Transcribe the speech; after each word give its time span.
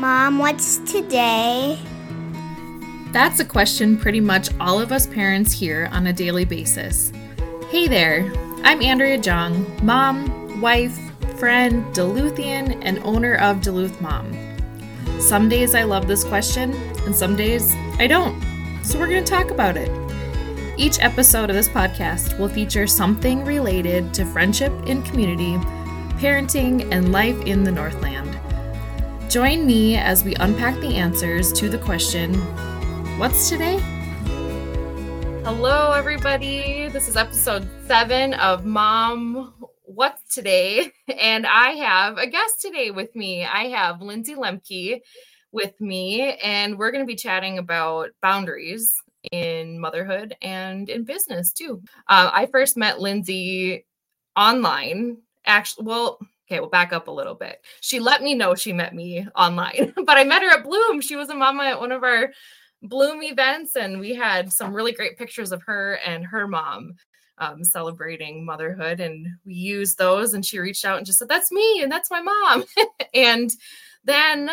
Mom, 0.00 0.38
what's 0.38 0.78
today? 0.90 1.78
That's 3.12 3.38
a 3.38 3.44
question 3.44 3.98
pretty 3.98 4.18
much 4.18 4.48
all 4.58 4.80
of 4.80 4.92
us 4.92 5.06
parents 5.06 5.52
hear 5.52 5.90
on 5.92 6.06
a 6.06 6.12
daily 6.12 6.46
basis. 6.46 7.12
Hey 7.68 7.86
there, 7.86 8.32
I'm 8.64 8.80
Andrea 8.80 9.18
Jung, 9.18 9.66
mom, 9.84 10.58
wife, 10.62 10.98
friend, 11.38 11.84
Duluthian, 11.94 12.80
and 12.80 12.98
owner 13.00 13.34
of 13.34 13.60
Duluth 13.60 14.00
Mom. 14.00 14.32
Some 15.20 15.50
days 15.50 15.74
I 15.74 15.82
love 15.82 16.08
this 16.08 16.24
question, 16.24 16.72
and 17.04 17.14
some 17.14 17.36
days 17.36 17.74
I 17.98 18.06
don't. 18.06 18.42
So 18.82 18.98
we're 18.98 19.08
going 19.08 19.22
to 19.22 19.30
talk 19.30 19.50
about 19.50 19.76
it. 19.76 19.90
Each 20.78 20.98
episode 21.00 21.50
of 21.50 21.56
this 21.56 21.68
podcast 21.68 22.38
will 22.38 22.48
feature 22.48 22.86
something 22.86 23.44
related 23.44 24.14
to 24.14 24.24
friendship 24.24 24.72
in 24.86 25.02
community, 25.02 25.58
parenting, 26.16 26.90
and 26.90 27.12
life 27.12 27.38
in 27.42 27.64
the 27.64 27.72
Northland. 27.72 28.19
Join 29.30 29.64
me 29.64 29.96
as 29.96 30.24
we 30.24 30.34
unpack 30.40 30.74
the 30.80 30.96
answers 30.96 31.52
to 31.52 31.68
the 31.68 31.78
question 31.78 32.34
What's 33.16 33.48
today? 33.48 33.78
Hello, 35.44 35.92
everybody. 35.92 36.88
This 36.88 37.06
is 37.06 37.16
episode 37.16 37.68
seven 37.86 38.34
of 38.34 38.64
Mom 38.64 39.54
What's 39.84 40.34
Today? 40.34 40.90
And 41.16 41.46
I 41.46 41.70
have 41.74 42.18
a 42.18 42.26
guest 42.26 42.60
today 42.60 42.90
with 42.90 43.14
me. 43.14 43.44
I 43.44 43.68
have 43.68 44.02
Lindsay 44.02 44.34
Lemke 44.34 45.00
with 45.52 45.80
me, 45.80 46.32
and 46.42 46.76
we're 46.76 46.90
going 46.90 47.04
to 47.04 47.06
be 47.06 47.14
chatting 47.14 47.58
about 47.58 48.10
boundaries 48.20 48.96
in 49.30 49.78
motherhood 49.78 50.34
and 50.42 50.88
in 50.88 51.04
business 51.04 51.52
too. 51.52 51.80
Uh, 52.08 52.30
I 52.32 52.46
first 52.46 52.76
met 52.76 52.98
Lindsay 52.98 53.86
online. 54.34 55.18
Actually, 55.46 55.86
well, 55.86 56.18
okay, 56.50 56.60
we'll 56.60 56.68
back 56.68 56.92
up 56.92 57.08
a 57.08 57.12
little 57.12 57.34
bit. 57.34 57.64
She 57.80 58.00
let 58.00 58.22
me 58.22 58.34
know 58.34 58.54
she 58.54 58.72
met 58.72 58.94
me 58.94 59.26
online, 59.36 59.92
but 60.04 60.16
I 60.16 60.24
met 60.24 60.42
her 60.42 60.50
at 60.50 60.64
Bloom. 60.64 61.00
She 61.00 61.16
was 61.16 61.28
a 61.28 61.34
mama 61.34 61.64
at 61.64 61.80
one 61.80 61.92
of 61.92 62.02
our 62.02 62.32
Bloom 62.82 63.22
events, 63.22 63.76
and 63.76 64.00
we 64.00 64.14
had 64.14 64.52
some 64.52 64.74
really 64.74 64.92
great 64.92 65.18
pictures 65.18 65.52
of 65.52 65.62
her 65.62 65.98
and 66.04 66.24
her 66.24 66.48
mom 66.48 66.94
um, 67.38 67.62
celebrating 67.62 68.44
motherhood. 68.44 69.00
And 69.00 69.26
we 69.44 69.54
used 69.54 69.98
those, 69.98 70.34
and 70.34 70.44
she 70.44 70.58
reached 70.58 70.84
out 70.84 70.96
and 70.96 71.06
just 71.06 71.18
said, 71.18 71.28
That's 71.28 71.52
me, 71.52 71.82
and 71.82 71.92
that's 71.92 72.10
my 72.10 72.22
mom. 72.22 72.64
and 73.14 73.50
then 74.04 74.50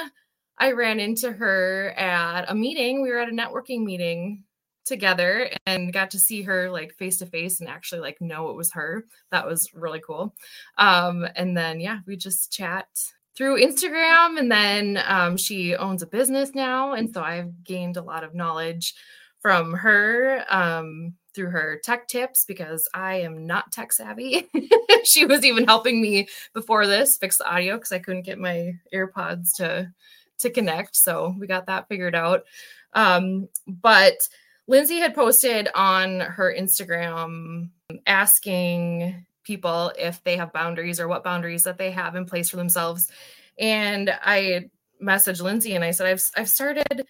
I 0.57 0.73
ran 0.73 0.99
into 0.99 1.31
her 1.31 1.93
at 1.97 2.51
a 2.51 2.55
meeting. 2.55 3.01
We 3.01 3.09
were 3.09 3.19
at 3.19 3.29
a 3.29 3.31
networking 3.31 3.83
meeting 3.83 4.43
together 4.87 5.49
and 5.65 5.93
got 5.93 6.11
to 6.11 6.19
see 6.19 6.41
her 6.43 6.69
like 6.71 6.93
face 6.93 7.17
to 7.17 7.25
face 7.25 7.59
and 7.59 7.69
actually 7.69 8.01
like 8.01 8.19
know 8.21 8.49
it 8.49 8.55
was 8.55 8.71
her. 8.71 9.05
That 9.31 9.45
was 9.45 9.73
really 9.73 9.99
cool. 9.99 10.33
Um, 10.77 11.27
and 11.35 11.55
then 11.55 11.79
yeah, 11.79 11.99
we 12.05 12.15
just 12.15 12.51
chat 12.51 12.87
through 13.35 13.61
Instagram, 13.61 14.39
and 14.39 14.51
then 14.51 14.99
um, 15.05 15.37
she 15.37 15.75
owns 15.75 16.01
a 16.01 16.07
business 16.07 16.55
now, 16.55 16.93
and 16.93 17.13
so 17.13 17.21
I've 17.21 17.63
gained 17.63 17.95
a 17.95 18.01
lot 18.01 18.23
of 18.23 18.33
knowledge 18.33 18.95
from 19.39 19.73
her 19.73 20.43
um, 20.49 21.13
through 21.35 21.51
her 21.51 21.79
tech 21.83 22.07
tips 22.07 22.45
because 22.45 22.89
I 22.95 23.21
am 23.21 23.45
not 23.45 23.71
tech 23.71 23.93
savvy. 23.93 24.49
she 25.03 25.25
was 25.25 25.45
even 25.45 25.65
helping 25.65 26.01
me 26.01 26.27
before 26.53 26.87
this 26.87 27.15
fix 27.15 27.37
the 27.37 27.47
audio 27.47 27.75
because 27.75 27.91
I 27.91 27.99
couldn't 27.99 28.25
get 28.25 28.39
my 28.39 28.73
AirPods 28.91 29.55
to 29.57 29.91
to 30.39 30.49
connect, 30.49 30.95
so 30.95 31.35
we 31.37 31.45
got 31.45 31.67
that 31.67 31.87
figured 31.87 32.15
out. 32.15 32.43
Um, 32.93 33.49
but 33.67 34.15
Lindsay 34.67 34.97
had 34.97 35.15
posted 35.15 35.69
on 35.73 36.19
her 36.19 36.53
Instagram 36.53 37.69
asking 38.05 39.25
people 39.43 39.93
if 39.97 40.21
they 40.23 40.35
have 40.35 40.51
boundaries 40.51 40.99
or 40.99 41.07
what 41.07 41.23
boundaries 41.23 41.63
that 41.63 41.77
they 41.77 41.91
have 41.91 42.15
in 42.15 42.25
place 42.25 42.49
for 42.49 42.57
themselves. 42.57 43.09
And 43.57 44.13
I 44.21 44.69
messaged 45.01 45.41
Lindsay 45.41 45.73
and 45.73 45.83
I 45.83 45.91
said, 45.91 46.07
I've, 46.07 46.23
I've 46.35 46.49
started 46.49 47.07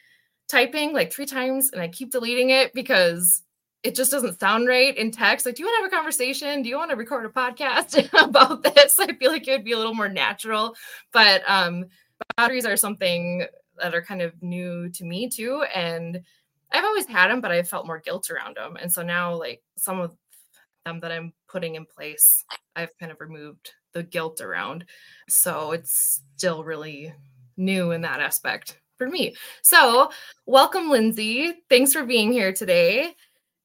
typing 0.48 0.94
like 0.94 1.12
three 1.12 1.26
times 1.26 1.72
and 1.72 1.82
I 1.82 1.88
keep 1.88 2.12
deleting 2.12 2.52
it 2.52 2.74
because 2.74 3.42
it 3.84 3.96
just 3.96 4.12
doesn't 4.12 4.40
sound 4.40 4.68
right 4.68 4.96
in 4.96 5.12
text. 5.12 5.46
Like, 5.46 5.56
do 5.56 5.64
you 5.64 5.68
want 5.68 5.78
to 5.78 5.84
have 5.84 5.94
a 5.94 5.96
conversation? 5.96 6.62
Do 6.62 6.70
you 6.70 6.78
want 6.78 6.92
to 6.92 6.96
record 6.96 7.26
a 7.26 7.30
podcast 7.30 8.08
about 8.24 8.64
this? 8.64 9.00
I 9.00 9.14
feel 9.14 9.32
like 9.32 9.48
it 9.48 9.52
would 9.52 9.64
be 9.64 9.72
a 9.72 9.78
little 9.78 9.96
more 9.96 10.10
natural. 10.10 10.76
But 11.12 11.42
um, 11.48 11.86
boundaries 12.38 12.66
are 12.66 12.78
something 12.78 13.46
that 13.82 13.96
are 13.96 14.02
kind 14.02 14.22
of 14.22 14.42
new 14.42 14.90
to 14.90 15.04
me 15.04 15.30
too. 15.30 15.64
And 15.74 16.22
I've 16.72 16.86
always 16.86 17.06
had 17.06 17.30
them, 17.30 17.42
but 17.42 17.52
I 17.52 17.64
felt 17.64 17.88
more 17.88 18.00
guilt 18.00 18.30
around 18.30 18.58
them. 18.58 18.78
And 18.80 18.92
so 18.92 19.02
now, 19.02 19.36
like, 19.36 19.62
some 19.78 20.00
of 20.00 20.16
them 20.86 21.00
that 21.02 21.12
I'm 21.12 21.34
putting 21.48 21.76
in 21.76 21.86
place, 21.86 22.44
I've 22.76 22.98
kind 23.00 23.12
of 23.12 23.20
removed 23.20 23.72
the 23.94 24.04
guilt 24.04 24.42
around. 24.42 24.86
So 25.30 25.72
it's 25.72 26.22
still 26.36 26.64
really 26.64 27.14
new 27.56 27.92
in 27.92 28.02
that 28.02 28.20
aspect 28.20 28.80
for 28.98 29.08
me. 29.08 29.36
So, 29.64 30.12
welcome, 30.46 30.90
Lindsay. 30.90 31.54
Thanks 31.70 31.94
for 31.94 32.04
being 32.04 32.32
here 32.32 32.54
today. 32.54 33.16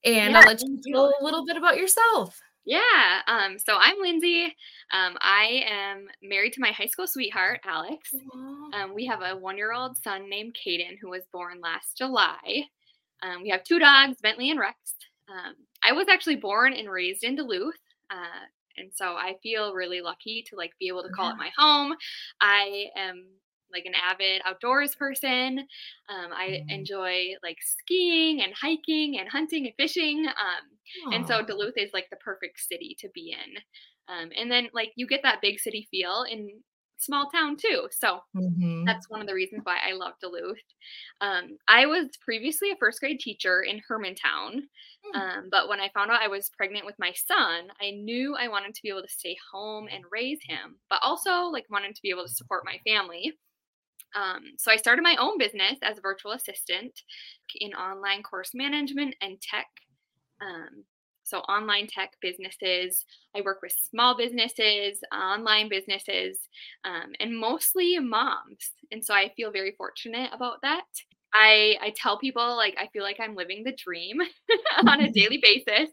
And 0.04 0.32
yeah, 0.32 0.40
I'll 0.40 0.46
let 0.46 0.62
you 0.62 0.80
tell 0.92 1.12
a 1.20 1.24
little 1.24 1.44
bit 1.44 1.56
about 1.56 1.76
yourself. 1.76 2.40
Yeah. 2.64 3.22
Um, 3.26 3.58
so 3.58 3.76
I'm 3.78 4.00
Lindsay. 4.00 4.44
Um, 4.92 5.16
I 5.20 5.64
am 5.68 6.06
married 6.22 6.52
to 6.54 6.60
my 6.60 6.70
high 6.70 6.86
school 6.86 7.08
sweetheart, 7.08 7.60
Alex. 7.64 8.14
Um, 8.72 8.94
we 8.94 9.04
have 9.06 9.20
a 9.22 9.36
one 9.36 9.56
year 9.56 9.72
old 9.72 9.96
son 9.96 10.30
named 10.30 10.54
Caden 10.54 10.96
who 11.00 11.10
was 11.10 11.22
born 11.32 11.60
last 11.60 11.98
July. 11.98 12.64
Um, 13.22 13.42
we 13.42 13.50
have 13.50 13.64
two 13.64 13.78
dogs, 13.78 14.18
Bentley 14.20 14.50
and 14.50 14.58
Rex. 14.60 14.76
Um, 15.28 15.54
I 15.84 15.92
was 15.92 16.06
actually 16.08 16.36
born 16.36 16.72
and 16.72 16.90
raised 16.90 17.24
in 17.24 17.36
Duluth. 17.36 17.74
Uh, 18.10 18.46
and 18.76 18.90
so 18.94 19.06
I 19.06 19.36
feel 19.42 19.74
really 19.74 20.00
lucky 20.00 20.44
to 20.48 20.56
like 20.56 20.72
be 20.78 20.88
able 20.88 21.02
to 21.02 21.10
call 21.10 21.26
yeah. 21.26 21.34
it 21.34 21.38
my 21.38 21.50
home. 21.56 21.94
I 22.40 22.86
am 22.96 23.26
like 23.72 23.84
an 23.86 23.94
avid 23.94 24.42
outdoors 24.44 24.94
person. 24.94 25.60
Um, 26.08 26.32
I 26.32 26.62
mm. 26.62 26.70
enjoy 26.70 27.34
like 27.42 27.58
skiing 27.60 28.42
and 28.42 28.52
hiking 28.54 29.18
and 29.18 29.28
hunting 29.28 29.66
and 29.66 29.74
fishing. 29.76 30.26
Um, 30.26 31.14
and 31.14 31.26
so 31.26 31.42
Duluth 31.42 31.74
is 31.76 31.90
like 31.92 32.08
the 32.10 32.16
perfect 32.16 32.60
city 32.60 32.96
to 33.00 33.08
be 33.14 33.32
in. 33.32 33.56
Um, 34.14 34.30
and 34.36 34.50
then 34.50 34.68
like 34.74 34.92
you 34.96 35.06
get 35.06 35.22
that 35.22 35.40
big 35.40 35.58
city 35.58 35.88
feel 35.90 36.24
in 36.30 36.60
small 37.02 37.28
town 37.30 37.56
too. 37.56 37.88
So 37.90 38.20
mm-hmm. 38.36 38.84
that's 38.84 39.08
one 39.08 39.20
of 39.20 39.26
the 39.26 39.34
reasons 39.34 39.62
why 39.64 39.78
I 39.86 39.92
love 39.92 40.14
Duluth. 40.20 40.58
Um, 41.20 41.56
I 41.68 41.86
was 41.86 42.08
previously 42.24 42.70
a 42.70 42.76
first 42.76 43.00
grade 43.00 43.20
teacher 43.20 43.62
in 43.62 43.80
Hermantown. 43.80 44.62
Mm. 45.14 45.18
Um, 45.18 45.48
but 45.50 45.68
when 45.68 45.80
I 45.80 45.90
found 45.94 46.10
out 46.10 46.22
I 46.22 46.28
was 46.28 46.50
pregnant 46.56 46.86
with 46.86 46.94
my 46.98 47.12
son, 47.12 47.68
I 47.80 47.90
knew 47.90 48.36
I 48.36 48.48
wanted 48.48 48.74
to 48.74 48.82
be 48.82 48.88
able 48.88 49.02
to 49.02 49.08
stay 49.08 49.36
home 49.52 49.88
and 49.92 50.04
raise 50.10 50.40
him, 50.46 50.76
but 50.88 51.00
also 51.02 51.44
like 51.44 51.64
wanted 51.70 51.94
to 51.94 52.02
be 52.02 52.10
able 52.10 52.24
to 52.24 52.32
support 52.32 52.64
my 52.64 52.78
family. 52.86 53.32
Um, 54.14 54.42
so 54.58 54.70
I 54.70 54.76
started 54.76 55.02
my 55.02 55.16
own 55.18 55.38
business 55.38 55.78
as 55.82 55.98
a 55.98 56.02
virtual 56.02 56.32
assistant 56.32 56.92
in 57.60 57.72
online 57.72 58.22
course 58.22 58.50
management 58.54 59.14
and 59.20 59.40
tech. 59.40 59.66
Um, 60.40 60.84
so 61.32 61.38
online 61.38 61.86
tech 61.86 62.12
businesses. 62.20 63.04
I 63.34 63.40
work 63.40 63.60
with 63.62 63.74
small 63.90 64.16
businesses, 64.16 65.00
online 65.12 65.68
businesses, 65.68 66.38
um, 66.84 67.12
and 67.18 67.36
mostly 67.36 67.98
moms. 67.98 68.72
And 68.90 69.04
so 69.04 69.14
I 69.14 69.32
feel 69.34 69.50
very 69.50 69.74
fortunate 69.76 70.30
about 70.32 70.58
that. 70.62 70.84
I 71.34 71.76
I 71.80 71.94
tell 71.96 72.18
people 72.18 72.56
like 72.56 72.76
I 72.78 72.88
feel 72.92 73.02
like 73.02 73.18
I'm 73.18 73.34
living 73.34 73.64
the 73.64 73.72
dream 73.72 74.18
on 74.86 75.00
a 75.00 75.10
daily 75.12 75.42
basis. 75.42 75.90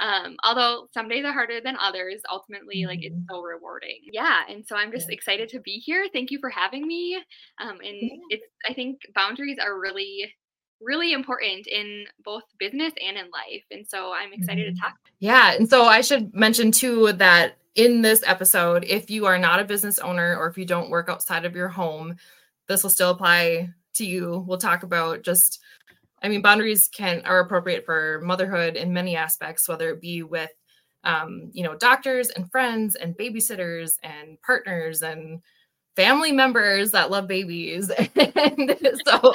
Um, 0.00 0.36
although 0.44 0.86
some 0.94 1.08
days 1.08 1.24
are 1.24 1.32
harder 1.32 1.60
than 1.60 1.76
others, 1.80 2.20
ultimately 2.30 2.86
like 2.86 3.00
it's 3.02 3.14
mm-hmm. 3.14 3.34
so 3.34 3.42
rewarding. 3.42 3.98
Yeah, 4.12 4.42
and 4.48 4.64
so 4.66 4.76
I'm 4.76 4.92
just 4.92 5.10
excited 5.10 5.48
to 5.50 5.60
be 5.60 5.82
here. 5.84 6.06
Thank 6.12 6.30
you 6.30 6.38
for 6.40 6.50
having 6.50 6.86
me. 6.86 7.16
Um, 7.60 7.78
and 7.84 8.20
it's 8.30 8.44
I 8.68 8.72
think 8.72 9.00
boundaries 9.14 9.58
are 9.60 9.78
really 9.78 10.32
really 10.80 11.12
important 11.12 11.66
in 11.66 12.04
both 12.24 12.44
business 12.58 12.92
and 13.04 13.16
in 13.16 13.24
life. 13.30 13.64
And 13.70 13.86
so 13.86 14.12
I'm 14.12 14.32
excited 14.32 14.64
to 14.64 14.70
mm-hmm. 14.70 14.80
talk. 14.80 14.96
Yeah. 15.18 15.52
And 15.52 15.68
so 15.68 15.84
I 15.84 16.00
should 16.00 16.34
mention 16.34 16.70
too 16.70 17.12
that 17.14 17.58
in 17.74 18.02
this 18.02 18.22
episode, 18.26 18.84
if 18.84 19.10
you 19.10 19.26
are 19.26 19.38
not 19.38 19.60
a 19.60 19.64
business 19.64 19.98
owner 19.98 20.36
or 20.36 20.48
if 20.48 20.58
you 20.58 20.64
don't 20.64 20.90
work 20.90 21.08
outside 21.08 21.44
of 21.44 21.54
your 21.54 21.68
home, 21.68 22.16
this 22.66 22.82
will 22.82 22.90
still 22.90 23.10
apply 23.10 23.70
to 23.94 24.04
you. 24.04 24.44
We'll 24.46 24.58
talk 24.58 24.82
about 24.82 25.22
just 25.22 25.60
I 26.22 26.28
mean 26.28 26.42
boundaries 26.42 26.88
can 26.88 27.22
are 27.24 27.40
appropriate 27.40 27.84
for 27.84 28.20
motherhood 28.24 28.76
in 28.76 28.92
many 28.92 29.16
aspects, 29.16 29.68
whether 29.68 29.90
it 29.90 30.00
be 30.00 30.22
with 30.22 30.50
um, 31.04 31.50
you 31.52 31.62
know, 31.62 31.76
doctors 31.76 32.28
and 32.30 32.50
friends 32.50 32.94
and 32.94 33.16
babysitters 33.16 33.98
and 34.02 34.40
partners 34.42 35.02
and 35.02 35.40
family 35.98 36.30
members 36.30 36.92
that 36.92 37.10
love 37.10 37.26
babies. 37.26 37.90
and 38.14 38.78
so 39.04 39.34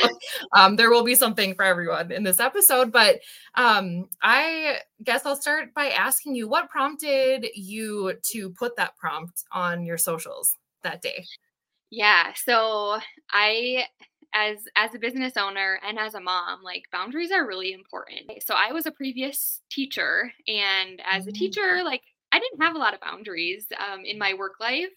um, 0.54 0.78
there 0.78 0.90
will 0.90 1.04
be 1.04 1.14
something 1.14 1.54
for 1.56 1.64
everyone 1.66 2.10
in 2.10 2.24
this 2.24 2.40
episode. 2.40 2.90
But 2.90 3.20
um, 3.56 4.08
I 4.22 4.78
guess 5.04 5.26
I'll 5.26 5.36
start 5.36 5.74
by 5.74 5.90
asking 5.90 6.36
you 6.36 6.48
what 6.48 6.70
prompted 6.70 7.48
you 7.54 8.14
to 8.32 8.50
put 8.52 8.78
that 8.78 8.96
prompt 8.96 9.44
on 9.52 9.84
your 9.84 9.98
socials 9.98 10.56
that 10.84 11.02
day? 11.02 11.26
Yeah. 11.90 12.32
So 12.34 13.00
I 13.30 13.84
as 14.34 14.60
as 14.78 14.96
a 14.96 15.00
business 15.00 15.34
owner 15.36 15.82
and 15.86 16.00
as 16.00 16.16
a 16.16 16.20
mom 16.20 16.64
like 16.64 16.86
boundaries 16.92 17.32
are 17.32 17.46
really 17.46 17.72
important 17.72 18.32
so 18.44 18.56
i 18.56 18.72
was 18.72 18.88
a 18.88 18.92
previous 18.92 19.62
teacher 19.70 20.34
and 20.48 21.00
as 21.06 21.28
a 21.28 21.30
mm. 21.30 21.36
teacher 21.36 21.84
like 21.84 22.02
i 22.32 22.40
didn't 22.40 22.60
have 22.60 22.76
a 22.76 22.80
lot 22.80 22.96
of 22.96 23.00
boundaries 23.00 23.68
um, 23.78 24.04
in 24.04 24.18
my 24.18 24.34
work 24.34 24.54
life 24.60 24.90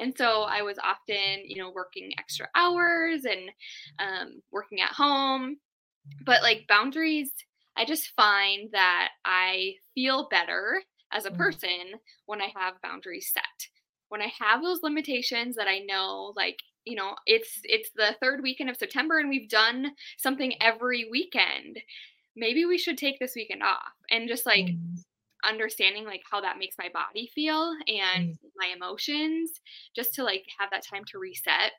And 0.00 0.16
so 0.16 0.42
I 0.42 0.62
was 0.62 0.78
often, 0.82 1.44
you 1.44 1.56
know, 1.56 1.70
working 1.70 2.10
extra 2.18 2.48
hours 2.56 3.24
and 3.24 3.50
um, 3.98 4.40
working 4.50 4.80
at 4.80 4.92
home. 4.92 5.58
But 6.24 6.42
like 6.42 6.66
boundaries, 6.68 7.30
I 7.76 7.84
just 7.84 8.14
find 8.16 8.70
that 8.72 9.10
I 9.24 9.74
feel 9.94 10.28
better 10.30 10.82
as 11.12 11.26
a 11.26 11.30
mm. 11.30 11.36
person 11.36 12.00
when 12.26 12.40
I 12.40 12.48
have 12.56 12.80
boundaries 12.82 13.30
set. 13.32 13.68
When 14.08 14.22
I 14.22 14.32
have 14.40 14.62
those 14.62 14.82
limitations 14.82 15.54
that 15.56 15.68
I 15.68 15.80
know, 15.80 16.32
like, 16.34 16.58
you 16.84 16.96
know, 16.96 17.14
it's 17.26 17.60
it's 17.64 17.90
the 17.94 18.16
third 18.20 18.42
weekend 18.42 18.70
of 18.70 18.76
September 18.76 19.18
and 19.18 19.28
we've 19.28 19.50
done 19.50 19.92
something 20.18 20.54
every 20.62 21.06
weekend. 21.10 21.78
Maybe 22.34 22.64
we 22.64 22.78
should 22.78 22.96
take 22.96 23.18
this 23.18 23.34
weekend 23.36 23.62
off 23.62 23.92
and 24.10 24.28
just 24.28 24.46
like 24.46 24.66
mm 24.66 24.96
understanding 25.48 26.04
like 26.04 26.22
how 26.30 26.40
that 26.40 26.58
makes 26.58 26.76
my 26.78 26.88
body 26.92 27.30
feel 27.34 27.74
and 27.86 28.30
mm 28.30 28.36
my 28.60 28.74
emotions 28.76 29.52
just 29.96 30.14
to 30.14 30.22
like 30.22 30.44
have 30.58 30.68
that 30.70 30.84
time 30.86 31.02
to 31.02 31.18
reset. 31.18 31.72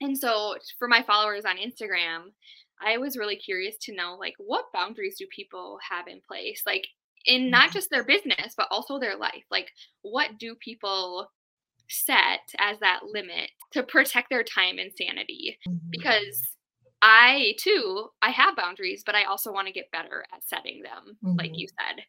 And 0.00 0.16
so 0.16 0.54
for 0.78 0.88
my 0.88 1.02
followers 1.02 1.44
on 1.44 1.58
Instagram, 1.58 2.32
I 2.82 2.96
was 2.96 3.18
really 3.18 3.36
curious 3.36 3.76
to 3.82 3.94
know 3.94 4.16
like 4.18 4.32
what 4.38 4.72
boundaries 4.72 5.16
do 5.18 5.26
people 5.30 5.78
have 5.90 6.08
in 6.08 6.22
place? 6.26 6.62
Like 6.64 6.86
in 7.26 7.50
not 7.50 7.64
mm-hmm. 7.64 7.72
just 7.74 7.90
their 7.90 8.04
business, 8.04 8.54
but 8.56 8.68
also 8.70 8.98
their 8.98 9.18
life. 9.18 9.44
Like 9.50 9.70
what 10.00 10.38
do 10.38 10.54
people 10.54 11.30
set 11.90 12.40
as 12.58 12.78
that 12.80 13.00
limit 13.04 13.50
to 13.72 13.82
protect 13.82 14.30
their 14.30 14.44
time 14.44 14.78
and 14.78 14.92
sanity? 14.96 15.58
Mm-hmm. 15.68 15.88
Because 15.90 16.40
I 17.02 17.54
too, 17.60 18.06
I 18.22 18.30
have 18.30 18.56
boundaries, 18.56 19.02
but 19.04 19.14
I 19.14 19.24
also 19.24 19.52
want 19.52 19.66
to 19.66 19.74
get 19.74 19.92
better 19.92 20.24
at 20.32 20.42
setting 20.48 20.82
them, 20.82 21.18
mm-hmm. 21.22 21.36
like 21.36 21.52
you 21.52 21.68
said. 21.68 22.02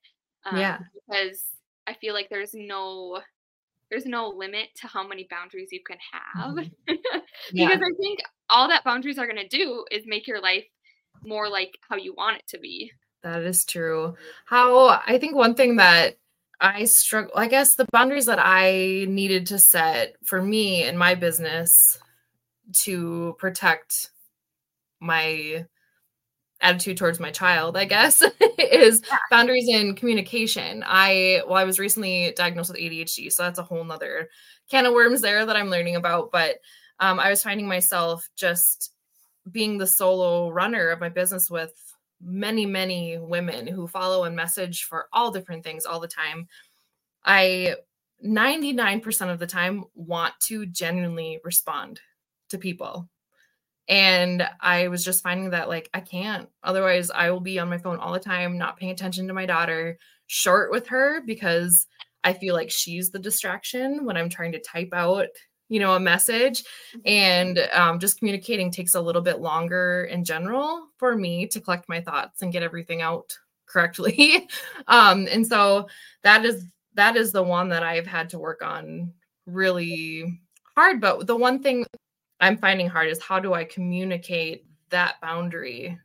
Um, 0.45 0.57
yeah. 0.57 0.80
Because 1.07 1.42
I 1.88 1.94
feel 1.94 2.13
like 2.13 2.30
there's 2.30 2.53
no 2.53 3.19
there's 3.89 4.06
no 4.06 4.30
limit 4.30 4.69
to 4.81 4.88
how 4.88 5.07
many 5.07 5.27
boundaries 5.30 5.69
you 5.71 5.81
can 5.86 5.97
have. 6.12 6.56
Mm-hmm. 6.56 6.63
because 6.88 7.21
yeah. 7.51 7.68
I 7.68 7.92
think 8.00 8.19
all 8.50 8.68
that 8.68 8.83
boundaries 8.83 9.18
are 9.18 9.27
going 9.27 9.38
to 9.38 9.47
do 9.47 9.86
is 9.92 10.03
make 10.06 10.27
your 10.27 10.42
life 10.42 10.65
more 11.24 11.50
like 11.50 11.77
how 11.88 11.95
you 11.95 12.13
want 12.15 12.38
it 12.38 12.47
to 12.50 12.59
be. 12.59 12.92
That 13.24 13.44
is 13.44 13.65
true. 13.65 14.15
How 14.45 15.01
I 15.06 15.18
think 15.18 15.36
one 15.36 15.56
thing 15.56 15.77
that 15.77 16.18
I 16.59 16.86
struggle, 16.86 17.31
I 17.36 17.48
guess 17.48 17.75
the 17.75 17.88
boundaries 17.91 18.27
that 18.27 18.39
I 18.39 19.06
needed 19.09 19.48
to 19.48 19.59
set 19.59 20.15
for 20.24 20.41
me 20.41 20.83
and 20.83 20.98
my 20.98 21.15
business 21.15 21.71
to 22.83 23.36
protect 23.38 24.12
my 25.00 25.65
attitude 26.65 26.97
towards 26.97 27.19
my 27.19 27.31
child, 27.31 27.77
I 27.77 27.85
guess, 27.85 28.23
is 28.57 29.01
yeah. 29.07 29.17
boundaries 29.29 29.69
in 29.69 29.95
communication. 29.95 30.83
I, 30.85 31.41
well, 31.45 31.57
I 31.57 31.63
was 31.63 31.79
recently 31.79 32.33
diagnosed 32.35 32.71
with 32.71 32.79
ADHD, 32.79 33.31
so 33.31 33.44
that's 33.44 33.59
a 33.59 33.63
whole 33.63 33.83
nother 33.83 34.29
can 34.69 34.85
of 34.85 34.94
worms 34.94 35.21
there 35.21 35.45
that 35.45 35.56
I'm 35.56 35.69
learning 35.69 35.95
about. 35.95 36.31
But 36.31 36.56
um, 37.00 37.19
I 37.19 37.29
was 37.29 37.44
finding 37.44 37.67
myself 37.67 38.27
just 38.35 38.94
being 39.51 39.77
the 39.77 39.85
solo 39.85 40.50
runner 40.50 40.89
of 40.89 41.00
my 41.00 41.09
business 41.09 41.51
with 41.51 41.71
many, 42.19 42.65
many 42.65 43.19
women 43.19 43.67
who 43.67 43.88
follow 43.88 44.23
and 44.23 44.35
message 44.35 44.85
for 44.85 45.07
all 45.13 45.29
different 45.29 45.63
things 45.63 45.85
all 45.85 46.00
the 46.00 46.07
time. 46.07 46.47
I 47.23 47.75
99% 48.25 49.31
of 49.31 49.39
the 49.39 49.45
time 49.45 49.83
want 49.94 50.33
to 50.47 50.65
genuinely 50.65 51.39
respond 51.44 52.00
to 52.50 52.57
people 52.57 53.07
and 53.87 54.47
I 54.61 54.87
was 54.87 55.03
just 55.03 55.23
finding 55.23 55.51
that 55.51 55.69
like 55.69 55.89
I 55.93 55.99
can't. 55.99 56.49
Otherwise, 56.63 57.11
I 57.11 57.29
will 57.29 57.39
be 57.39 57.59
on 57.59 57.69
my 57.69 57.77
phone 57.77 57.99
all 57.99 58.13
the 58.13 58.19
time, 58.19 58.57
not 58.57 58.77
paying 58.77 58.91
attention 58.91 59.27
to 59.27 59.33
my 59.33 59.45
daughter, 59.45 59.97
short 60.27 60.71
with 60.71 60.87
her 60.87 61.21
because 61.25 61.87
I 62.23 62.33
feel 62.33 62.55
like 62.55 62.71
she's 62.71 63.11
the 63.11 63.19
distraction 63.19 64.05
when 64.05 64.17
I'm 64.17 64.29
trying 64.29 64.51
to 64.53 64.59
type 64.59 64.89
out, 64.93 65.27
you 65.69 65.79
know, 65.79 65.93
a 65.93 65.99
message. 65.99 66.63
Mm-hmm. 66.63 66.99
And 67.05 67.59
um, 67.73 67.99
just 67.99 68.17
communicating 68.17 68.71
takes 68.71 68.95
a 68.95 69.01
little 69.01 69.21
bit 69.21 69.39
longer 69.39 70.07
in 70.11 70.23
general 70.23 70.88
for 70.97 71.15
me 71.15 71.45
to 71.47 71.61
collect 71.61 71.88
my 71.88 72.01
thoughts 72.01 72.41
and 72.41 72.51
get 72.51 72.63
everything 72.63 73.01
out 73.01 73.38
correctly. 73.67 74.47
um, 74.88 75.27
and 75.29 75.45
so 75.45 75.88
that 76.23 76.43
is 76.43 76.65
that 76.95 77.15
is 77.17 77.31
the 77.31 77.43
one 77.43 77.69
that 77.69 77.83
I've 77.83 78.07
had 78.07 78.29
to 78.29 78.39
work 78.39 78.63
on 78.63 79.13
really 79.45 80.39
hard. 80.75 81.01
But 81.01 81.27
the 81.27 81.35
one 81.35 81.61
thing 81.61 81.85
I'm 82.39 82.57
finding 82.57 82.89
hard 82.89 83.09
is 83.09 83.21
how 83.21 83.39
do 83.39 83.53
I 83.53 83.63
communicate 83.63 84.65
that 84.89 85.19
boundary 85.21 85.97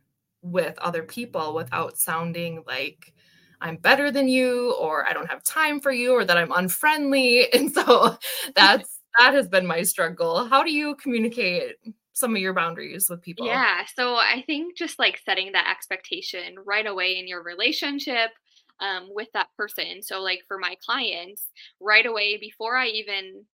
with 0.42 0.78
other 0.78 1.02
people 1.02 1.54
without 1.54 1.98
sounding 1.98 2.64
like 2.66 3.12
I'm 3.60 3.76
better 3.76 4.10
than 4.10 4.28
you 4.28 4.74
or 4.80 5.06
I 5.06 5.12
don't 5.12 5.28
have 5.28 5.44
time 5.44 5.80
for 5.80 5.92
you 5.92 6.12
or 6.12 6.24
that 6.24 6.36
I'm 6.36 6.52
unfriendly. 6.52 7.48
And 7.54 7.70
so 7.72 8.16
that's 8.54 9.00
that 9.18 9.34
has 9.34 9.48
been 9.48 9.66
my 9.66 9.82
struggle. 9.82 10.46
How 10.46 10.62
do 10.62 10.72
you 10.72 10.94
communicate 10.96 11.76
some 12.12 12.34
of 12.34 12.40
your 12.40 12.54
boundaries 12.54 13.10
with 13.10 13.20
people? 13.22 13.46
Yeah, 13.46 13.84
so 13.96 14.14
I 14.14 14.44
think 14.46 14.76
just 14.76 14.98
like 14.98 15.20
setting 15.24 15.52
that 15.52 15.68
expectation 15.70 16.54
right 16.64 16.86
away 16.86 17.18
in 17.18 17.26
your 17.26 17.42
relationship 17.42 18.30
um, 18.78 19.08
with 19.10 19.28
that 19.34 19.48
person. 19.56 20.02
So, 20.02 20.20
like 20.20 20.42
for 20.46 20.58
my 20.58 20.76
clients, 20.84 21.48
right 21.80 22.06
away 22.06 22.38
before 22.38 22.76
I 22.76 22.86
even 22.86 23.44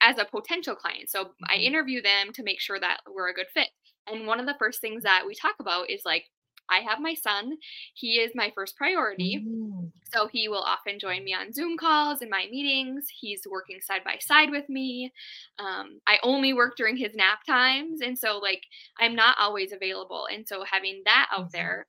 as 0.00 0.18
a 0.18 0.24
potential 0.24 0.74
client. 0.74 1.10
So 1.10 1.24
mm-hmm. 1.24 1.44
I 1.48 1.56
interview 1.56 2.02
them 2.02 2.32
to 2.34 2.42
make 2.42 2.60
sure 2.60 2.80
that 2.80 3.00
we're 3.12 3.30
a 3.30 3.34
good 3.34 3.48
fit. 3.52 3.68
And 4.06 4.26
one 4.26 4.40
of 4.40 4.46
the 4.46 4.56
first 4.58 4.80
things 4.80 5.02
that 5.04 5.24
we 5.26 5.34
talk 5.34 5.56
about 5.60 5.90
is 5.90 6.02
like, 6.04 6.24
I 6.70 6.78
have 6.88 7.00
my 7.00 7.14
son. 7.14 7.56
He 7.94 8.20
is 8.20 8.30
my 8.34 8.52
first 8.54 8.76
priority. 8.76 9.44
Mm-hmm. 9.44 9.86
So 10.14 10.28
he 10.28 10.48
will 10.48 10.62
often 10.62 11.00
join 11.00 11.24
me 11.24 11.34
on 11.34 11.52
Zoom 11.52 11.76
calls 11.76 12.22
in 12.22 12.30
my 12.30 12.46
meetings. 12.50 13.06
He's 13.20 13.42
working 13.50 13.80
side 13.80 14.02
by 14.04 14.18
side 14.20 14.50
with 14.50 14.68
me. 14.68 15.12
Um, 15.58 16.00
I 16.06 16.18
only 16.22 16.52
work 16.52 16.76
during 16.76 16.96
his 16.96 17.14
nap 17.14 17.40
times. 17.44 18.00
And 18.02 18.16
so, 18.16 18.38
like, 18.38 18.62
I'm 18.98 19.16
not 19.16 19.36
always 19.38 19.72
available. 19.72 20.28
And 20.32 20.46
so, 20.46 20.64
having 20.64 21.02
that 21.06 21.28
out 21.32 21.46
mm-hmm. 21.46 21.48
there 21.52 21.86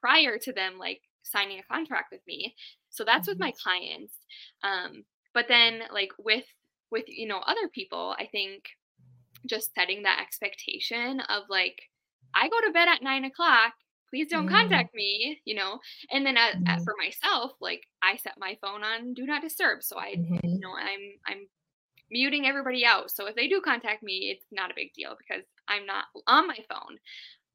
prior 0.00 0.38
to 0.38 0.52
them, 0.52 0.78
like, 0.78 1.02
signing 1.22 1.58
a 1.58 1.72
contract 1.72 2.10
with 2.10 2.22
me. 2.26 2.54
So 2.88 3.04
that's 3.04 3.28
with 3.28 3.38
mm-hmm. 3.38 3.44
my 3.44 3.52
clients. 3.62 4.14
Um, 4.62 5.04
but 5.34 5.46
then, 5.46 5.82
like, 5.92 6.12
with 6.18 6.44
with 6.90 7.04
you 7.08 7.26
know 7.26 7.38
other 7.38 7.68
people 7.72 8.14
i 8.18 8.26
think 8.26 8.64
just 9.46 9.70
setting 9.74 10.02
that 10.02 10.20
expectation 10.20 11.20
of 11.20 11.44
like 11.48 11.80
i 12.34 12.48
go 12.48 12.60
to 12.60 12.72
bed 12.72 12.88
at 12.88 13.02
nine 13.02 13.24
o'clock 13.24 13.72
please 14.10 14.28
don't 14.28 14.48
mm. 14.48 14.50
contact 14.50 14.94
me 14.94 15.40
you 15.44 15.54
know 15.54 15.78
and 16.10 16.26
then 16.26 16.36
at, 16.36 16.50
at, 16.50 16.56
mm-hmm. 16.56 16.84
for 16.84 16.94
myself 16.98 17.52
like 17.60 17.82
i 18.02 18.16
set 18.16 18.34
my 18.38 18.56
phone 18.60 18.82
on 18.82 19.14
do 19.14 19.24
not 19.24 19.42
disturb 19.42 19.82
so 19.82 19.98
i 19.98 20.14
mm-hmm. 20.16 20.34
you 20.42 20.60
know 20.60 20.72
i'm 20.72 21.00
i'm 21.26 21.46
muting 22.10 22.46
everybody 22.46 22.84
out 22.84 23.10
so 23.10 23.26
if 23.26 23.36
they 23.36 23.46
do 23.46 23.60
contact 23.60 24.02
me 24.02 24.34
it's 24.34 24.46
not 24.50 24.70
a 24.70 24.74
big 24.74 24.92
deal 24.94 25.16
because 25.16 25.44
i'm 25.68 25.86
not 25.86 26.06
on 26.26 26.46
my 26.46 26.58
phone 26.68 26.98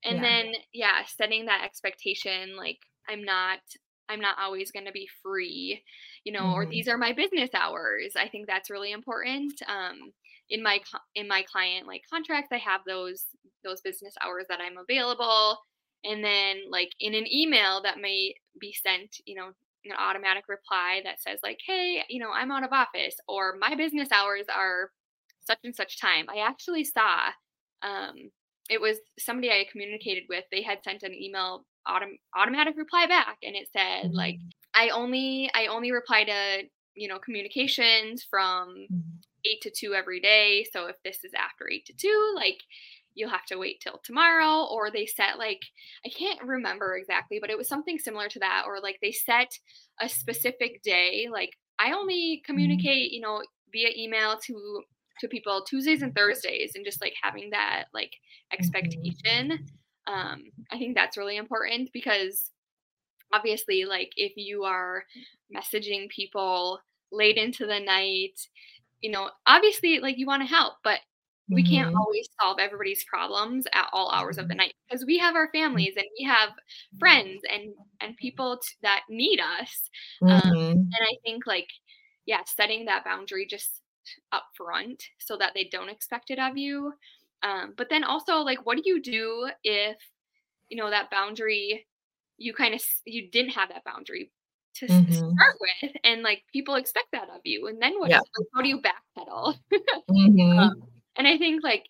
and 0.06 0.18
yeah. 0.18 0.22
then 0.22 0.54
yeah 0.74 1.02
setting 1.06 1.46
that 1.46 1.64
expectation 1.66 2.56
like 2.56 2.80
i'm 3.10 3.24
not 3.24 3.60
i'm 4.08 4.22
not 4.22 4.38
always 4.40 4.72
going 4.72 4.86
to 4.86 4.94
be 4.94 5.10
free 5.22 5.84
you 6.26 6.34
know, 6.34 6.42
mm-hmm. 6.42 6.54
or 6.54 6.66
these 6.66 6.90
are 6.90 6.98
my 6.98 7.14
business 7.14 7.52
hours. 7.54 8.14
I 8.18 8.28
think 8.28 8.48
that's 8.48 8.70
really 8.70 8.92
important. 8.92 9.54
Um, 9.68 10.12
in 10.50 10.62
my 10.62 10.80
in 11.16 11.28
my 11.28 11.44
client 11.44 11.88
like 11.88 12.02
contracts, 12.12 12.50
I 12.52 12.58
have 12.58 12.82
those 12.86 13.26
those 13.64 13.82
business 13.82 14.14
hours 14.22 14.46
that 14.50 14.60
I'm 14.60 14.78
available, 14.78 15.58
and 16.04 16.24
then 16.24 16.58
like 16.70 16.90
in 17.00 17.14
an 17.14 17.32
email 17.32 17.82
that 17.84 18.02
may 18.02 18.34
be 18.60 18.74
sent, 18.74 19.18
you 19.26 19.36
know, 19.36 19.52
an 19.86 19.92
automatic 19.98 20.46
reply 20.50 21.02
that 21.04 21.22
says 21.22 21.40
like, 21.44 21.60
hey, 21.66 22.04
you 22.10 22.20
know, 22.20 22.32
I'm 22.32 22.52
out 22.52 22.66
of 22.66 22.74
office, 22.74 23.16
or 23.28 23.56
my 23.60 23.76
business 23.76 24.10
hours 24.12 24.46
are 24.54 24.92
such 25.46 25.60
and 25.64 25.76
such 25.76 26.02
time. 26.02 26.26
I 26.28 26.40
actually 26.40 26.84
saw 26.84 27.30
um, 27.84 28.32
it 28.70 28.82
was 28.82 28.98
somebody 29.20 29.50
I 29.50 29.66
communicated 29.72 30.24
with. 30.28 30.44
They 30.52 30.64
had 30.64 30.80
sent 30.84 31.04
an 31.04 31.14
email 31.14 31.66
autom- 31.88 32.20
automatic 32.36 32.76
reply 32.78 33.06
back, 33.08 33.38
and 33.44 33.56
it 33.56 33.70
said 33.72 34.08
mm-hmm. 34.08 34.16
like 34.16 34.40
I 34.76 34.90
only 34.90 35.50
I 35.56 35.68
only 35.68 35.92
reply 35.92 36.24
to 36.26 36.64
you 36.96 37.08
know 37.08 37.20
communications 37.20 38.24
from 38.30 38.88
mm-hmm. 38.92 39.18
eight 39.46 39.62
to 39.62 39.72
two 39.72 39.94
every 39.94 40.20
day. 40.20 40.66
So 40.72 40.88
if 40.88 40.96
this 41.04 41.24
is 41.24 41.34
after 41.34 41.70
eight 41.70 41.86
to 41.88 41.94
two, 41.94 42.34
like 42.36 42.60
you'll 43.16 43.30
have 43.30 43.46
to 43.46 43.58
wait 43.58 43.80
till 43.80 44.00
tomorrow 44.04 44.68
or 44.70 44.92
they 44.92 45.06
set 45.06 45.40
like 45.40 45.62
i 46.06 46.10
can't 46.10 46.42
remember 46.44 46.96
exactly 46.96 47.40
but 47.40 47.50
it 47.50 47.58
was 47.58 47.68
something 47.68 47.98
similar 47.98 48.28
to 48.28 48.40
that 48.40 48.64
or 48.68 48.80
like 48.82 49.00
they 49.02 49.12
set 49.12 49.58
a 50.02 50.08
specific 50.08 50.84
day 50.84 51.28
like 51.32 51.52
i 51.80 51.94
only 51.94 52.38
mm-hmm. 52.38 52.52
communicate 52.52 53.12
you 53.12 53.22
know 53.22 53.42
via 53.72 53.90
email 53.98 54.38
to 54.38 54.84
to 55.20 55.28
people 55.28 55.64
tuesdays 55.64 56.02
and 56.02 56.14
thursdays 56.14 56.74
and 56.76 56.86
just 56.86 57.02
like 57.02 57.14
having 57.22 57.50
that 57.52 57.86
like 57.94 58.12
mm-hmm. 58.12 58.60
expectation 58.60 59.66
um 60.08 60.44
i 60.72 60.78
think 60.78 60.94
that's 60.94 61.18
really 61.18 61.38
important 61.38 61.90
because 61.94 62.52
obviously 63.34 63.86
like 63.86 64.12
if 64.16 64.34
you 64.36 64.64
are 64.64 65.04
messaging 65.56 66.10
people 66.10 66.80
late 67.12 67.38
into 67.38 67.66
the 67.66 67.80
night 67.80 68.40
you 69.02 69.12
know 69.12 69.30
obviously 69.46 70.00
like 70.00 70.18
you 70.18 70.26
want 70.26 70.42
to 70.42 70.48
help 70.48 70.76
but 70.84 71.00
we 71.48 71.62
can't 71.62 71.90
mm-hmm. 71.90 71.98
always 71.98 72.28
solve 72.42 72.58
everybody's 72.60 73.04
problems 73.04 73.68
at 73.72 73.88
all 73.94 74.10
hours 74.10 74.40
of 74.40 74.48
the 74.48 74.56
mm-hmm. 74.56 74.62
night 74.62 74.74
because 74.90 75.06
we 75.06 75.20
have 75.20 75.36
our 75.36 75.48
families 75.54 75.94
and 75.96 76.08
we 76.20 76.26
have 76.26 76.50
friends 76.98 77.42
and 77.54 77.72
and 78.02 78.18
people 78.18 78.58
t- 78.58 78.74
that 78.82 79.02
need 79.10 79.40
us 79.40 79.90
um, 80.24 80.42
mm-hmm. 80.42 80.58
um, 80.58 80.68
and 80.72 81.02
i 81.02 81.14
think 81.24 81.46
like 81.46 81.70
yeah 82.26 82.42
setting 82.46 82.86
that 82.86 83.06
boundary 83.06 83.46
just 83.48 83.84
up 84.32 84.44
front 84.56 85.04
so 85.20 85.38
that 85.38 85.54
they 85.54 85.66
don't 85.72 85.90
expect 85.90 86.30
it 86.30 86.40
of 86.40 86.58
you. 86.58 86.94
Um, 87.44 87.74
but 87.78 87.90
then 87.90 88.04
also, 88.04 88.38
like, 88.38 88.66
what 88.66 88.78
do 88.78 88.84
you 88.86 89.02
do 89.02 89.50
if, 89.64 89.98
you 90.70 90.78
know, 90.78 90.90
that 90.90 91.12
boundary, 91.12 91.86
you 92.38 92.54
kind 92.54 92.74
of, 92.74 92.82
you 93.06 93.30
didn't 93.30 93.52
have 93.52 93.70
that 93.70 93.84
boundary 93.84 94.32
to 94.76 94.88
mm-hmm. 94.88 95.12
start 95.12 95.56
with 95.62 95.92
and 96.04 96.22
like 96.22 96.44
people 96.52 96.76
expect 96.76 97.08
that 97.12 97.30
of 97.34 97.42
you 97.44 97.68
and 97.68 97.82
then 97.82 97.98
what 97.98 98.10
yeah. 98.10 98.18
like, 98.18 98.48
how 98.54 98.62
do 98.62 98.68
you 98.68 98.80
backpedal 98.80 99.56
mm-hmm. 100.12 100.60
um, 100.60 100.84
and 101.16 101.28
i 101.28 101.38
think 101.38 101.64
like 101.64 101.86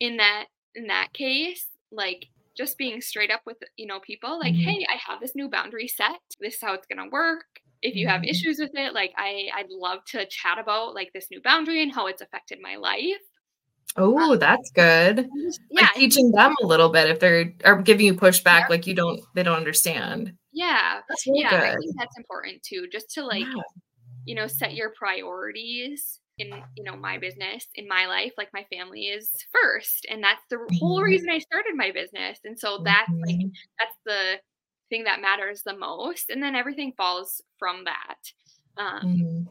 in 0.00 0.18
that 0.18 0.46
in 0.74 0.88
that 0.88 1.08
case 1.14 1.66
like 1.90 2.26
just 2.56 2.78
being 2.78 3.00
straight 3.00 3.30
up 3.30 3.40
with 3.46 3.56
you 3.76 3.86
know 3.86 4.00
people 4.00 4.38
like 4.38 4.52
mm-hmm. 4.52 4.68
hey 4.68 4.86
i 4.88 5.10
have 5.10 5.20
this 5.20 5.34
new 5.34 5.48
boundary 5.48 5.88
set 5.88 6.20
this 6.40 6.54
is 6.54 6.60
how 6.60 6.74
it's 6.74 6.86
going 6.86 7.02
to 7.02 7.10
work 7.10 7.44
if 7.82 7.94
you 7.94 8.06
have 8.06 8.20
mm-hmm. 8.20 8.30
issues 8.30 8.58
with 8.58 8.72
it 8.74 8.92
like 8.92 9.12
i 9.16 9.46
i'd 9.56 9.70
love 9.70 10.00
to 10.06 10.26
chat 10.26 10.58
about 10.58 10.94
like 10.94 11.10
this 11.14 11.28
new 11.30 11.40
boundary 11.40 11.82
and 11.82 11.92
how 11.92 12.06
it's 12.06 12.20
affected 12.22 12.58
my 12.60 12.76
life 12.76 13.22
oh 13.96 14.32
um, 14.32 14.38
that's 14.38 14.70
good 14.70 15.28
yeah 15.70 15.82
like 15.82 15.94
teaching 15.94 16.30
them 16.32 16.54
a 16.62 16.66
little 16.66 16.88
bit 16.88 17.08
if 17.08 17.20
they're 17.20 17.52
are 17.64 17.80
giving 17.80 18.06
you 18.06 18.14
pushback 18.14 18.60
yeah. 18.60 18.66
like 18.70 18.86
you 18.86 18.94
don't 18.94 19.20
they 19.34 19.42
don't 19.42 19.56
understand 19.56 20.32
yeah 20.52 21.00
that's 21.08 21.26
really 21.26 21.40
yeah 21.40 21.50
good. 21.50 21.62
i 21.62 21.74
think 21.76 21.94
that's 21.98 22.16
important 22.18 22.62
too 22.62 22.86
just 22.92 23.10
to 23.10 23.24
like 23.24 23.40
yeah. 23.40 23.62
you 24.24 24.34
know 24.34 24.46
set 24.46 24.74
your 24.74 24.92
priorities 24.96 26.20
in 26.38 26.50
you 26.76 26.84
know 26.84 26.96
my 26.96 27.18
business 27.18 27.66
in 27.74 27.88
my 27.88 28.06
life 28.06 28.32
like 28.36 28.48
my 28.52 28.64
family 28.70 29.04
is 29.04 29.30
first 29.52 30.06
and 30.10 30.22
that's 30.22 30.42
the 30.50 30.58
whole 30.78 30.96
mm-hmm. 30.96 31.04
reason 31.04 31.30
i 31.30 31.38
started 31.38 31.74
my 31.74 31.90
business 31.90 32.38
and 32.44 32.58
so 32.58 32.82
that's 32.84 33.10
like 33.26 33.36
mm-hmm. 33.36 33.48
that's 33.78 33.96
the 34.04 34.34
thing 34.90 35.04
that 35.04 35.22
matters 35.22 35.62
the 35.64 35.76
most 35.76 36.28
and 36.28 36.42
then 36.42 36.54
everything 36.54 36.92
falls 36.96 37.40
from 37.58 37.84
that 37.84 38.18
um 38.76 39.02
mm-hmm. 39.02 39.42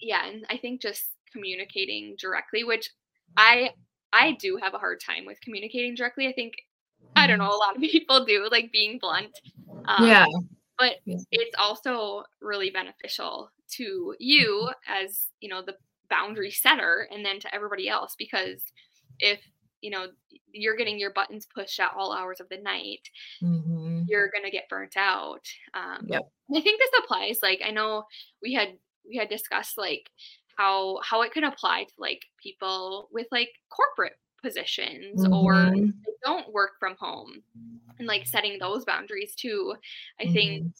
yeah 0.00 0.26
and 0.26 0.44
i 0.50 0.56
think 0.56 0.82
just 0.82 1.04
communicating 1.32 2.14
directly 2.18 2.62
which 2.62 2.90
i 3.36 3.70
i 4.12 4.32
do 4.40 4.58
have 4.60 4.74
a 4.74 4.78
hard 4.78 5.00
time 5.00 5.24
with 5.26 5.40
communicating 5.40 5.94
directly 5.94 6.26
i 6.26 6.32
think 6.32 6.54
i 7.16 7.26
don't 7.26 7.38
know 7.38 7.50
a 7.50 7.56
lot 7.56 7.76
of 7.76 7.82
people 7.90 8.24
do 8.24 8.48
like 8.50 8.72
being 8.72 8.98
blunt 8.98 9.38
um, 9.86 10.06
yeah 10.06 10.26
but 10.78 10.96
it's 11.06 11.56
also 11.58 12.22
really 12.40 12.70
beneficial 12.70 13.50
to 13.68 14.14
you 14.18 14.70
as 14.86 15.28
you 15.40 15.48
know 15.48 15.62
the 15.62 15.74
boundary 16.08 16.50
setter 16.50 17.08
and 17.12 17.24
then 17.24 17.38
to 17.40 17.54
everybody 17.54 17.88
else 17.88 18.14
because 18.18 18.62
if 19.18 19.40
you 19.80 19.90
know 19.90 20.06
you're 20.52 20.76
getting 20.76 20.98
your 20.98 21.12
buttons 21.12 21.46
pushed 21.54 21.78
at 21.78 21.92
all 21.96 22.12
hours 22.12 22.40
of 22.40 22.48
the 22.48 22.56
night 22.56 23.08
mm-hmm. 23.42 24.02
you're 24.06 24.30
gonna 24.30 24.50
get 24.50 24.68
burnt 24.68 24.96
out 24.96 25.46
um 25.74 26.06
yep. 26.06 26.30
i 26.54 26.60
think 26.60 26.80
this 26.80 27.00
applies 27.04 27.38
like 27.42 27.60
i 27.64 27.70
know 27.70 28.04
we 28.42 28.54
had 28.54 28.68
we 29.06 29.16
had 29.16 29.28
discussed 29.28 29.76
like 29.76 30.08
how 30.58 30.98
how 31.02 31.22
it 31.22 31.32
could 31.32 31.44
apply 31.44 31.84
to 31.84 31.92
like 31.98 32.26
people 32.42 33.08
with 33.12 33.26
like 33.30 33.50
corporate 33.70 34.18
positions 34.42 35.24
mm-hmm. 35.24 35.32
or 35.32 35.74
don't 36.24 36.52
work 36.52 36.72
from 36.78 36.94
home 36.98 37.42
and 37.98 38.06
like 38.06 38.26
setting 38.26 38.58
those 38.58 38.84
boundaries 38.84 39.34
too 39.34 39.74
i 40.20 40.24
mm-hmm. 40.24 40.32
think 40.32 40.74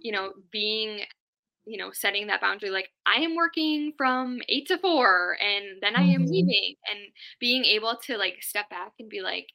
you 0.00 0.12
know 0.12 0.32
being 0.50 1.00
you 1.66 1.78
know 1.78 1.90
setting 1.92 2.26
that 2.26 2.40
boundary 2.40 2.70
like 2.70 2.88
i 3.06 3.20
am 3.20 3.34
working 3.36 3.92
from 3.96 4.40
8 4.48 4.66
to 4.68 4.78
4 4.78 5.36
and 5.40 5.64
then 5.80 5.96
i 5.96 6.02
am 6.02 6.22
mm-hmm. 6.22 6.30
leaving 6.30 6.74
and 6.90 7.00
being 7.40 7.64
able 7.64 7.96
to 8.04 8.16
like 8.16 8.36
step 8.40 8.68
back 8.70 8.92
and 8.98 9.08
be 9.08 9.20
like 9.20 9.48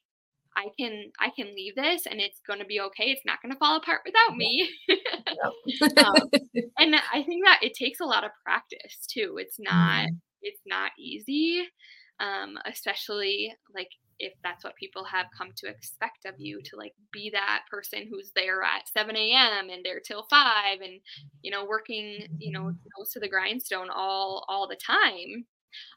i 0.55 0.67
can 0.79 1.11
i 1.19 1.29
can 1.35 1.53
leave 1.55 1.75
this 1.75 2.05
and 2.05 2.19
it's 2.19 2.41
going 2.45 2.59
to 2.59 2.65
be 2.65 2.79
okay 2.79 3.05
it's 3.05 3.25
not 3.25 3.41
going 3.41 3.51
to 3.51 3.59
fall 3.59 3.77
apart 3.77 4.01
without 4.05 4.35
me. 4.35 4.69
Um, 5.97 6.15
and 6.77 6.95
i 7.13 7.23
think 7.23 7.45
that 7.45 7.59
it 7.61 7.73
takes 7.73 7.99
a 7.99 8.05
lot 8.05 8.25
of 8.25 8.31
practice 8.43 9.05
too 9.07 9.37
it's 9.39 9.57
not 9.59 10.05
mm-hmm. 10.05 10.15
it's 10.41 10.61
not 10.65 10.91
easy 10.99 11.65
um, 12.19 12.57
especially 12.65 13.53
like 13.73 13.89
if 14.19 14.33
that's 14.43 14.63
what 14.63 14.75
people 14.75 15.05
have 15.05 15.27
come 15.35 15.51
to 15.55 15.67
expect 15.67 16.25
of 16.25 16.35
you 16.37 16.61
to 16.65 16.75
like 16.75 16.93
be 17.11 17.29
that 17.31 17.63
person 17.71 18.07
who's 18.09 18.31
there 18.35 18.61
at 18.61 18.87
7 18.89 19.15
a.m 19.15 19.69
and 19.69 19.83
there 19.83 20.01
till 20.05 20.25
5 20.29 20.81
and 20.81 20.99
you 21.41 21.51
know 21.51 21.65
working 21.65 22.27
you 22.37 22.51
know 22.51 22.65
nose 22.65 23.11
to 23.13 23.19
the 23.19 23.29
grindstone 23.29 23.89
all 23.89 24.45
all 24.49 24.67
the 24.67 24.75
time 24.75 25.45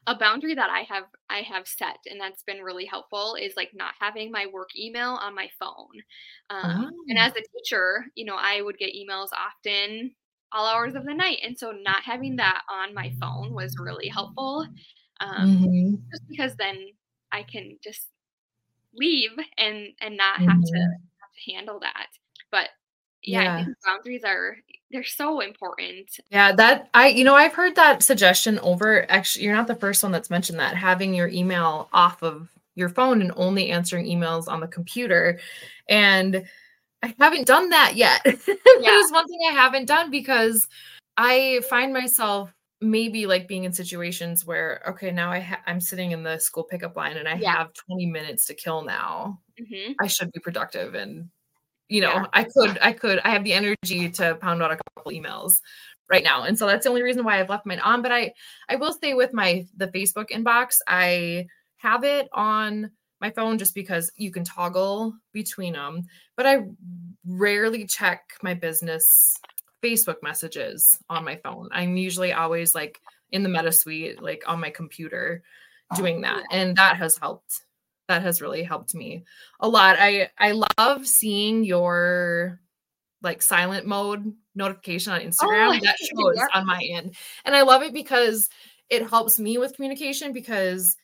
a 0.07 0.15
boundary 0.15 0.55
that 0.55 0.69
i 0.69 0.81
have 0.81 1.05
i 1.29 1.39
have 1.39 1.67
set 1.67 1.97
and 2.09 2.19
that's 2.19 2.43
been 2.43 2.61
really 2.61 2.85
helpful 2.85 3.35
is 3.39 3.53
like 3.55 3.71
not 3.73 3.93
having 3.99 4.31
my 4.31 4.45
work 4.51 4.69
email 4.77 5.17
on 5.21 5.35
my 5.35 5.49
phone 5.59 6.01
um, 6.49 6.91
oh. 6.91 7.03
and 7.07 7.17
as 7.17 7.31
a 7.31 7.57
teacher 7.57 8.05
you 8.15 8.25
know 8.25 8.37
i 8.37 8.61
would 8.61 8.77
get 8.77 8.93
emails 8.95 9.29
often 9.33 10.11
all 10.51 10.67
hours 10.67 10.93
of 10.93 11.05
the 11.05 11.13
night 11.13 11.39
and 11.43 11.57
so 11.57 11.71
not 11.71 12.03
having 12.03 12.35
that 12.35 12.61
on 12.69 12.93
my 12.93 13.11
phone 13.19 13.53
was 13.53 13.75
really 13.79 14.07
helpful 14.07 14.65
um, 15.19 15.57
mm-hmm. 15.57 15.95
just 16.11 16.27
because 16.29 16.55
then 16.55 16.87
I 17.31 17.43
can 17.43 17.77
just 17.83 18.07
leave 18.95 19.31
and 19.57 19.87
and 20.01 20.17
not 20.17 20.35
mm-hmm. 20.35 20.49
have 20.49 20.61
to 20.61 20.71
mm-hmm. 20.71 20.91
have 20.91 21.33
to 21.45 21.51
handle 21.51 21.79
that. 21.79 22.07
But 22.51 22.69
yeah, 23.23 23.43
yeah. 23.43 23.55
I 23.55 23.63
think 23.63 23.77
boundaries 23.85 24.23
are 24.25 24.57
they're 24.93 25.03
so 25.03 25.41
important. 25.41 26.19
Yeah, 26.29 26.53
that 26.53 26.89
I 26.93 27.07
you 27.07 27.25
know 27.25 27.35
I've 27.35 27.53
heard 27.53 27.75
that 27.75 28.03
suggestion 28.03 28.59
over. 28.59 29.09
Actually, 29.11 29.45
you're 29.45 29.55
not 29.55 29.67
the 29.67 29.75
first 29.75 30.03
one 30.03 30.11
that's 30.11 30.29
mentioned 30.29 30.59
that 30.59 30.77
having 30.77 31.13
your 31.13 31.27
email 31.27 31.89
off 31.91 32.21
of 32.23 32.47
your 32.75 32.89
phone 32.89 33.21
and 33.21 33.31
only 33.35 33.71
answering 33.71 34.05
emails 34.05 34.47
on 34.47 34.59
the 34.59 34.67
computer, 34.67 35.39
and 35.89 36.45
I 37.01 37.13
haven't 37.19 37.47
done 37.47 37.69
that 37.69 37.95
yet. 37.95 38.21
Yeah. 38.25 38.33
that 38.45 39.01
is 39.03 39.11
one 39.11 39.27
thing 39.27 39.39
I 39.49 39.53
haven't 39.53 39.85
done 39.85 40.11
because 40.11 40.67
I 41.17 41.61
find 41.69 41.91
myself 41.91 42.53
maybe 42.79 43.25
like 43.25 43.47
being 43.47 43.63
in 43.63 43.71
situations 43.71 44.45
where 44.45 44.83
okay 44.85 45.09
now 45.09 45.31
i 45.31 45.39
ha- 45.39 45.61
i'm 45.67 45.79
sitting 45.79 46.11
in 46.11 46.21
the 46.21 46.37
school 46.37 46.65
pickup 46.65 46.97
line 46.97 47.15
and 47.15 47.29
i 47.29 47.35
yeah. 47.35 47.55
have 47.55 47.71
20 47.73 48.07
minutes 48.07 48.45
to 48.45 48.53
kill 48.53 48.83
now 48.83 49.39
mm-hmm. 49.57 49.93
i 50.01 50.07
should 50.07 50.29
be 50.33 50.39
productive 50.41 50.93
and 50.93 51.29
you 51.93 52.01
know 52.01 52.13
yeah. 52.13 52.25
i 52.33 52.43
could 52.43 52.77
i 52.81 52.91
could 52.91 53.19
i 53.23 53.29
have 53.29 53.43
the 53.43 53.53
energy 53.53 54.09
to 54.09 54.35
pound 54.41 54.61
out 54.63 54.71
a 54.71 54.77
couple 54.95 55.11
emails 55.11 55.61
right 56.09 56.23
now 56.23 56.43
and 56.43 56.57
so 56.57 56.65
that's 56.65 56.85
the 56.85 56.89
only 56.89 57.03
reason 57.03 57.23
why 57.23 57.39
i've 57.39 57.49
left 57.49 57.65
mine 57.65 57.79
on 57.79 58.01
but 58.01 58.11
i 58.11 58.33
i 58.67 58.75
will 58.75 58.93
stay 58.93 59.13
with 59.13 59.31
my 59.33 59.65
the 59.77 59.87
facebook 59.89 60.29
inbox 60.31 60.77
i 60.87 61.45
have 61.77 62.03
it 62.03 62.27
on 62.33 62.89
my 63.21 63.29
phone 63.29 63.57
just 63.57 63.75
because 63.75 64.11
you 64.15 64.31
can 64.31 64.43
toggle 64.43 65.13
between 65.33 65.73
them 65.73 66.03
but 66.35 66.47
i 66.47 66.63
rarely 67.25 67.85
check 67.85 68.21
my 68.41 68.53
business 68.53 69.35
Facebook 69.83 70.23
messages 70.23 70.97
on 71.09 71.25
my 71.25 71.35
phone. 71.35 71.67
I'm 71.71 71.97
usually 71.97 72.31
always 72.31 72.73
like 72.73 73.01
in 73.31 73.43
the 73.43 73.49
Meta 73.49 73.71
Suite, 73.71 74.21
like 74.21 74.43
on 74.47 74.61
my 74.61 74.69
computer, 74.69 75.43
doing 75.95 76.21
that, 76.21 76.43
oh. 76.49 76.55
and 76.55 76.75
that 76.77 76.97
has 76.97 77.17
helped. 77.17 77.63
That 78.13 78.21
has 78.21 78.41
really 78.41 78.61
helped 78.61 78.93
me 78.93 79.23
a 79.59 79.67
lot. 79.67 79.95
I 79.99 80.29
I 80.37 80.53
love 80.77 81.07
seeing 81.07 81.63
your 81.63 82.59
like 83.23 83.41
silent 83.41 83.87
mode 83.87 84.33
notification 84.53 85.13
on 85.13 85.21
Instagram. 85.21 85.77
Oh, 85.77 85.79
that 85.83 85.97
shows 85.97 86.35
yeah. 86.35 86.45
on 86.53 86.67
my 86.67 86.79
end, 86.91 87.15
and 87.43 87.55
I 87.55 87.63
love 87.63 87.81
it 87.81 87.91
because 87.91 88.49
it 88.91 89.09
helps 89.09 89.39
me 89.39 89.57
with 89.57 89.73
communication 89.73 90.31
because 90.31 90.95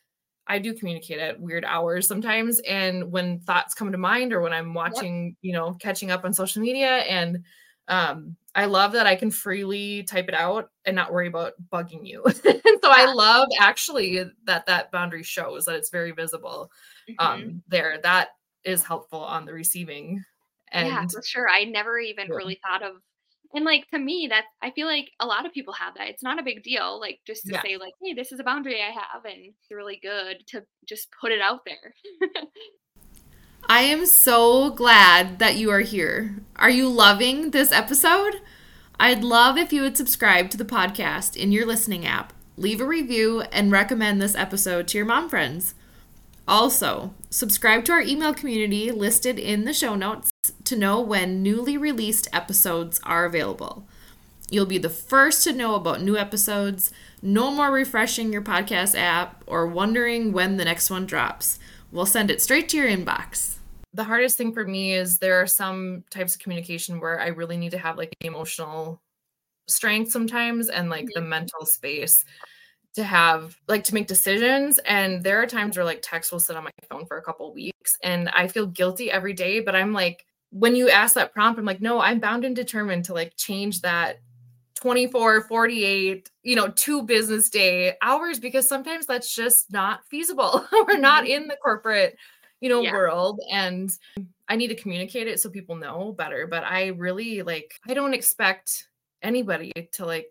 I 0.46 0.60
do 0.60 0.72
communicate 0.72 1.18
at 1.18 1.40
weird 1.40 1.64
hours 1.64 2.06
sometimes. 2.06 2.60
And 2.60 3.10
when 3.10 3.40
thoughts 3.40 3.74
come 3.74 3.90
to 3.90 3.98
mind 3.98 4.32
or 4.32 4.40
when 4.40 4.52
I'm 4.52 4.72
watching, 4.72 5.26
yep. 5.26 5.34
you 5.42 5.52
know, 5.52 5.74
catching 5.80 6.12
up 6.12 6.24
on 6.24 6.32
social 6.32 6.62
media 6.62 6.98
and 6.98 7.44
um, 7.90 8.36
I 8.54 8.64
love 8.64 8.92
that 8.92 9.06
I 9.06 9.16
can 9.16 9.30
freely 9.30 10.04
type 10.04 10.28
it 10.28 10.34
out 10.34 10.70
and 10.84 10.96
not 10.96 11.12
worry 11.12 11.26
about 11.26 11.52
bugging 11.72 12.06
you. 12.06 12.22
and 12.24 12.34
so. 12.44 12.90
I 12.90 13.12
love 13.12 13.48
actually 13.58 14.24
that 14.44 14.66
that 14.66 14.90
boundary 14.90 15.22
shows 15.22 15.66
that 15.66 15.76
it's 15.76 15.90
very 15.90 16.12
visible 16.12 16.70
mm-hmm. 17.08 17.26
um, 17.26 17.62
there. 17.68 17.98
That 18.02 18.28
is 18.64 18.84
helpful 18.84 19.20
on 19.20 19.44
the 19.44 19.52
receiving 19.52 20.24
end. 20.72 20.88
Yeah, 20.88 21.06
for 21.12 21.22
sure. 21.22 21.48
I 21.48 21.64
never 21.64 21.98
even 21.98 22.28
yeah. 22.28 22.34
really 22.34 22.60
thought 22.64 22.82
of 22.82 22.96
and 23.52 23.64
like 23.64 23.88
to 23.90 23.98
me 23.98 24.28
that 24.30 24.44
I 24.62 24.70
feel 24.70 24.86
like 24.86 25.10
a 25.18 25.26
lot 25.26 25.44
of 25.44 25.52
people 25.52 25.74
have 25.74 25.94
that. 25.94 26.08
It's 26.08 26.22
not 26.22 26.38
a 26.38 26.44
big 26.44 26.62
deal 26.62 27.00
like 27.00 27.18
just 27.26 27.44
to 27.46 27.52
yeah. 27.52 27.62
say 27.62 27.76
like 27.76 27.92
hey, 28.02 28.14
this 28.14 28.30
is 28.30 28.38
a 28.38 28.44
boundary 28.44 28.80
I 28.80 28.90
have 28.90 29.24
and 29.24 29.46
it's 29.46 29.70
really 29.70 29.98
good 30.00 30.44
to 30.48 30.64
just 30.86 31.08
put 31.20 31.32
it 31.32 31.40
out 31.40 31.60
there. 31.64 31.94
I 33.68 33.82
am 33.82 34.06
so 34.06 34.70
glad 34.70 35.38
that 35.38 35.56
you 35.56 35.70
are 35.70 35.80
here. 35.80 36.36
Are 36.56 36.70
you 36.70 36.88
loving 36.88 37.50
this 37.50 37.72
episode? 37.72 38.40
I'd 38.98 39.24
love 39.24 39.56
if 39.56 39.72
you 39.72 39.82
would 39.82 39.96
subscribe 39.96 40.50
to 40.50 40.56
the 40.56 40.64
podcast 40.64 41.36
in 41.36 41.52
your 41.52 41.66
listening 41.66 42.04
app, 42.04 42.32
leave 42.56 42.80
a 42.80 42.86
review, 42.86 43.42
and 43.52 43.70
recommend 43.70 44.20
this 44.20 44.34
episode 44.34 44.88
to 44.88 44.98
your 44.98 45.06
mom 45.06 45.28
friends. 45.28 45.74
Also, 46.48 47.14
subscribe 47.30 47.84
to 47.84 47.92
our 47.92 48.00
email 48.00 48.34
community 48.34 48.90
listed 48.90 49.38
in 49.38 49.64
the 49.64 49.72
show 49.72 49.94
notes 49.94 50.30
to 50.64 50.76
know 50.76 51.00
when 51.00 51.42
newly 51.42 51.76
released 51.76 52.28
episodes 52.32 53.00
are 53.04 53.24
available. 53.24 53.86
You'll 54.50 54.66
be 54.66 54.78
the 54.78 54.90
first 54.90 55.44
to 55.44 55.52
know 55.52 55.76
about 55.76 56.02
new 56.02 56.16
episodes. 56.16 56.90
No 57.22 57.52
more 57.52 57.70
refreshing 57.70 58.32
your 58.32 58.42
podcast 58.42 58.98
app 58.98 59.44
or 59.46 59.66
wondering 59.66 60.32
when 60.32 60.56
the 60.56 60.64
next 60.64 60.90
one 60.90 61.06
drops. 61.06 61.60
We'll 61.92 62.06
send 62.06 62.30
it 62.30 62.40
straight 62.40 62.68
to 62.70 62.76
your 62.76 62.88
inbox. 62.88 63.56
The 63.92 64.04
hardest 64.04 64.38
thing 64.38 64.52
for 64.52 64.64
me 64.64 64.94
is 64.94 65.18
there 65.18 65.40
are 65.40 65.46
some 65.46 66.04
types 66.10 66.34
of 66.34 66.40
communication 66.40 67.00
where 67.00 67.20
I 67.20 67.28
really 67.28 67.56
need 67.56 67.72
to 67.72 67.78
have 67.78 67.96
like 67.96 68.14
emotional 68.20 69.00
strength 69.66 70.10
sometimes 70.10 70.68
and 70.68 70.88
like 70.90 71.06
the 71.14 71.20
mm-hmm. 71.20 71.30
mental 71.30 71.66
space 71.66 72.24
to 72.94 73.04
have 73.04 73.56
like 73.68 73.84
to 73.84 73.94
make 73.94 74.06
decisions. 74.06 74.78
And 74.78 75.22
there 75.22 75.42
are 75.42 75.46
times 75.46 75.76
where 75.76 75.84
like 75.84 76.00
text 76.02 76.32
will 76.32 76.40
sit 76.40 76.56
on 76.56 76.64
my 76.64 76.70
phone 76.88 77.06
for 77.06 77.18
a 77.18 77.22
couple 77.22 77.52
weeks 77.52 77.80
and 78.02 78.28
i 78.30 78.46
feel 78.46 78.66
guilty 78.66 79.10
every 79.10 79.32
day 79.32 79.60
but 79.60 79.74
i'm 79.74 79.92
like 79.92 80.24
when 80.50 80.74
you 80.74 80.90
ask 80.90 81.14
that 81.14 81.32
prompt 81.32 81.58
i'm 81.58 81.64
like 81.64 81.80
no 81.80 82.00
i'm 82.00 82.18
bound 82.18 82.44
and 82.44 82.56
determined 82.56 83.04
to 83.04 83.14
like 83.14 83.32
change 83.36 83.80
that 83.80 84.20
24 84.80 85.42
48 85.42 86.30
you 86.42 86.56
know 86.56 86.68
two 86.68 87.02
business 87.02 87.50
day 87.50 87.94
hours 88.02 88.38
because 88.40 88.68
sometimes 88.68 89.06
that's 89.06 89.34
just 89.34 89.70
not 89.72 90.00
feasible 90.06 90.66
we're 90.88 90.96
not 90.98 91.24
Mm-hmm. 91.24 91.42
in 91.42 91.48
the 91.48 91.56
corporate 91.62 92.16
you 92.60 92.68
know 92.68 92.80
Yeah. 92.82 92.92
world 92.92 93.40
and 93.52 93.90
i 94.48 94.56
need 94.56 94.68
to 94.68 94.74
communicate 94.74 95.26
it 95.28 95.38
so 95.40 95.50
people 95.50 95.76
know 95.76 96.12
better 96.12 96.46
but 96.46 96.64
i 96.64 96.88
really 96.88 97.42
like 97.42 97.74
i 97.88 97.94
don't 97.94 98.14
expect 98.14 98.88
anybody 99.22 99.72
to 99.92 100.06
like 100.06 100.26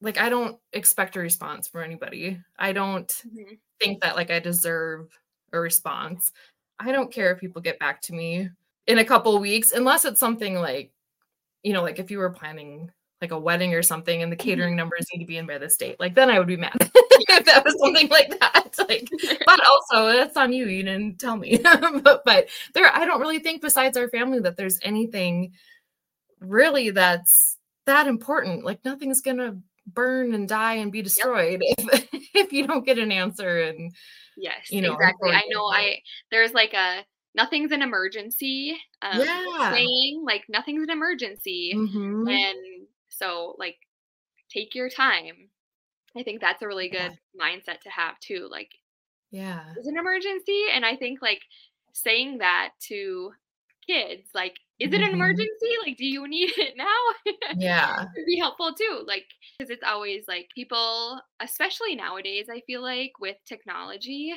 like 0.00 0.18
i 0.18 0.28
don't 0.28 0.56
expect 0.72 1.16
a 1.16 1.20
response 1.20 1.68
from 1.68 1.82
anybody 1.82 2.38
i 2.58 2.72
don't 2.72 3.22
Mhm. 3.26 3.58
think 3.80 4.00
that 4.02 4.16
like 4.16 4.30
i 4.30 4.38
deserve 4.38 5.08
a 5.52 5.60
response 5.60 6.32
i 6.78 6.92
don't 6.92 7.12
care 7.12 7.32
if 7.32 7.40
people 7.40 7.60
get 7.60 7.78
back 7.78 8.00
to 8.02 8.14
me 8.14 8.48
in 8.86 8.98
a 8.98 9.04
couple 9.04 9.38
weeks 9.38 9.72
unless 9.72 10.04
it's 10.06 10.18
something 10.20 10.54
like 10.54 10.92
you 11.62 11.72
know 11.74 11.82
like 11.82 11.98
if 11.98 12.10
you 12.10 12.18
were 12.18 12.30
planning 12.30 12.90
like 13.22 13.30
a 13.30 13.38
wedding 13.38 13.72
or 13.74 13.82
something 13.82 14.22
and 14.22 14.30
the 14.30 14.36
catering 14.36 14.76
numbers 14.76 15.06
need 15.12 15.20
to 15.20 15.26
be 15.26 15.38
in 15.38 15.46
by 15.46 15.56
this 15.56 15.76
date 15.76 15.96
like 15.98 16.14
then 16.14 16.28
i 16.28 16.38
would 16.38 16.48
be 16.48 16.56
mad 16.56 16.76
if 16.80 17.44
that 17.46 17.64
was 17.64 17.74
something 17.78 18.08
like 18.08 18.38
that 18.40 18.74
like 18.88 19.08
but 19.46 19.60
also 19.66 20.06
that's 20.12 20.36
on 20.36 20.52
you 20.52 20.66
you 20.66 20.82
didn't 20.82 21.18
tell 21.18 21.36
me 21.36 21.58
but, 22.02 22.22
but 22.24 22.48
there 22.74 22.94
i 22.94 23.04
don't 23.04 23.20
really 23.20 23.38
think 23.38 23.62
besides 23.62 23.96
our 23.96 24.08
family 24.08 24.40
that 24.40 24.56
there's 24.56 24.78
anything 24.82 25.52
really 26.40 26.90
that's 26.90 27.56
that 27.86 28.06
important 28.06 28.64
like 28.64 28.84
nothing's 28.84 29.20
gonna 29.20 29.56
burn 29.86 30.34
and 30.34 30.48
die 30.48 30.74
and 30.74 30.92
be 30.92 31.02
destroyed 31.02 31.60
if 31.62 32.08
if 32.34 32.52
you 32.52 32.66
don't 32.66 32.84
get 32.86 32.98
an 32.98 33.10
answer 33.12 33.62
and 33.62 33.92
Yes, 34.36 34.70
you 34.70 34.80
know, 34.80 34.94
exactly. 34.94 35.30
I 35.30 35.42
know 35.50 35.66
I 35.66 35.98
there's 36.30 36.52
like 36.54 36.72
a 36.72 37.04
nothing's 37.34 37.72
an 37.72 37.82
emergency 37.82 38.76
um 39.02 39.20
Yeah. 39.20 39.72
saying 39.72 40.22
like 40.26 40.44
nothing's 40.48 40.82
an 40.84 40.90
emergency. 40.90 41.72
Mhm. 41.76 42.30
And 42.32 42.58
so 43.12 43.56
like 43.58 43.78
take 44.50 44.74
your 44.74 44.90
time. 44.90 45.50
I 46.16 46.24
think 46.24 46.40
that's 46.40 46.62
a 46.62 46.68
really 46.68 46.90
Yeah. 46.90 47.08
good 47.08 47.18
mindset 47.40 47.80
to 47.82 47.90
have 47.90 48.20
too. 48.20 48.48
Like 48.50 48.70
yeah 49.30 49.76
is 49.76 49.86
an 49.86 49.98
emergency 49.98 50.64
and 50.72 50.84
I 50.84 50.96
think 50.96 51.22
like 51.22 51.42
saying 51.92 52.38
that 52.38 52.72
to 52.88 53.32
kids 53.86 54.28
like 54.34 54.58
is 54.78 54.92
it 54.92 55.00
an 55.00 55.12
Mhm. 55.12 55.12
emergency? 55.14 55.68
Like 55.84 55.96
do 55.96 56.06
you 56.06 56.26
need 56.28 56.52
it 56.56 56.76
now? 56.76 56.86
yeah 57.52 58.08
would 58.16 58.26
be 58.26 58.38
helpful 58.38 58.74
too 58.74 59.04
like 59.06 59.26
because 59.58 59.70
it's 59.70 59.82
always 59.84 60.24
like 60.28 60.48
people 60.54 61.20
especially 61.40 61.96
nowadays 61.96 62.46
i 62.50 62.60
feel 62.66 62.82
like 62.82 63.12
with 63.20 63.36
technology 63.46 64.34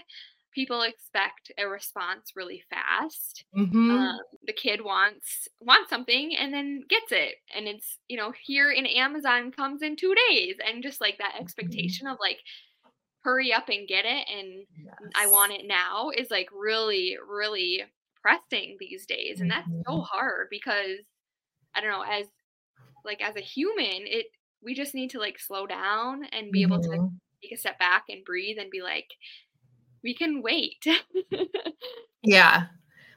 people 0.56 0.82
expect 0.84 1.52
a 1.60 1.68
response 1.68 2.34
really 2.36 2.64
fast 2.70 3.46
Mhm. 3.56 4.20
um, 4.20 4.26
the 4.48 4.54
kid 4.54 4.84
wants 4.84 5.48
wants 5.62 5.90
something 5.92 6.36
and 6.36 6.54
then 6.54 6.82
gets 6.90 7.12
it 7.12 7.36
and 7.56 7.68
it's 7.68 8.00
you 8.08 8.18
know 8.18 8.34
here 8.44 8.72
in 8.72 8.86
amazon 8.88 9.52
comes 9.52 9.82
in 9.84 9.96
two 9.96 10.16
days 10.30 10.56
and 10.66 10.84
just 10.84 11.02
like 11.02 11.18
that 11.20 11.36
expectation 11.40 12.08
of 12.08 12.18
like 12.20 12.40
hurry 13.24 13.52
up 13.54 13.70
and 13.70 13.88
get 13.88 14.06
it 14.06 14.28
and 14.30 14.66
i 15.16 15.28
want 15.28 15.52
it 15.52 15.66
now 15.66 16.10
is 16.16 16.30
like 16.32 16.50
really 16.52 17.18
really 17.28 17.84
pressing 18.22 18.78
these 18.80 19.06
days 19.06 19.40
and 19.42 19.50
that's 19.52 19.70
so 19.88 20.00
Mhm. 20.00 20.08
hard 20.12 20.48
because 20.52 21.00
i 21.76 21.82
don't 21.82 21.92
know 21.92 22.04
as 22.04 22.28
like 23.04 23.22
as 23.22 23.36
a 23.36 23.42
human 23.42 24.04
it 24.08 24.28
we 24.62 24.74
just 24.74 24.96
need 24.96 25.10
to 25.12 25.20
like 25.20 25.40
slow 25.40 25.68
down 25.68 26.24
and 26.32 26.52
be 26.52 26.62
able 26.64 26.80
to 26.80 26.90
Mhm. 26.90 27.20
take 27.44 27.52
a 27.54 27.58
step 27.58 27.78
back 27.80 28.06
and 28.10 28.26
breathe 28.26 28.58
and 28.60 28.72
be 28.72 28.82
like 28.82 29.10
we 30.06 30.14
can 30.14 30.42
wait 30.42 30.86
Yeah, 32.24 32.68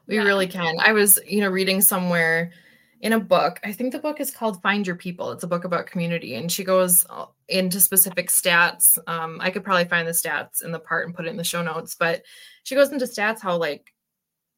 we 0.06 0.16
Yeah. 0.16 0.22
really 0.22 0.46
can. 0.48 0.74
I 0.80 0.92
was, 0.92 1.20
you 1.26 1.40
know, 1.40 1.48
reading 1.48 1.80
somewhere 1.80 2.52
in 3.00 3.12
a 3.12 3.20
book. 3.20 3.60
I 3.64 3.72
think 3.72 3.92
the 3.92 3.98
book 4.00 4.20
is 4.20 4.30
called 4.30 4.60
Find 4.60 4.86
Your 4.86 4.96
People. 4.96 5.30
It's 5.32 5.44
a 5.44 5.48
book 5.48 5.64
about 5.64 5.86
community, 5.86 6.34
and 6.34 6.50
she 6.50 6.64
goes 6.64 7.06
uh, 7.08 7.26
into 7.48 7.80
specific 7.80 8.28
stats. 8.28 8.98
Um, 9.06 9.38
I 9.40 9.50
could 9.50 9.64
probably 9.64 9.84
find 9.84 10.06
the 10.08 10.12
stats 10.12 10.64
in 10.64 10.72
the 10.72 10.80
part 10.80 11.06
and 11.06 11.14
put 11.14 11.26
it 11.26 11.30
in 11.30 11.36
the 11.36 11.44
show 11.44 11.62
notes, 11.62 11.94
but 11.94 12.22
she 12.64 12.74
goes 12.74 12.90
into 12.90 13.04
stats 13.06 13.40
how 13.40 13.56
like 13.56 13.92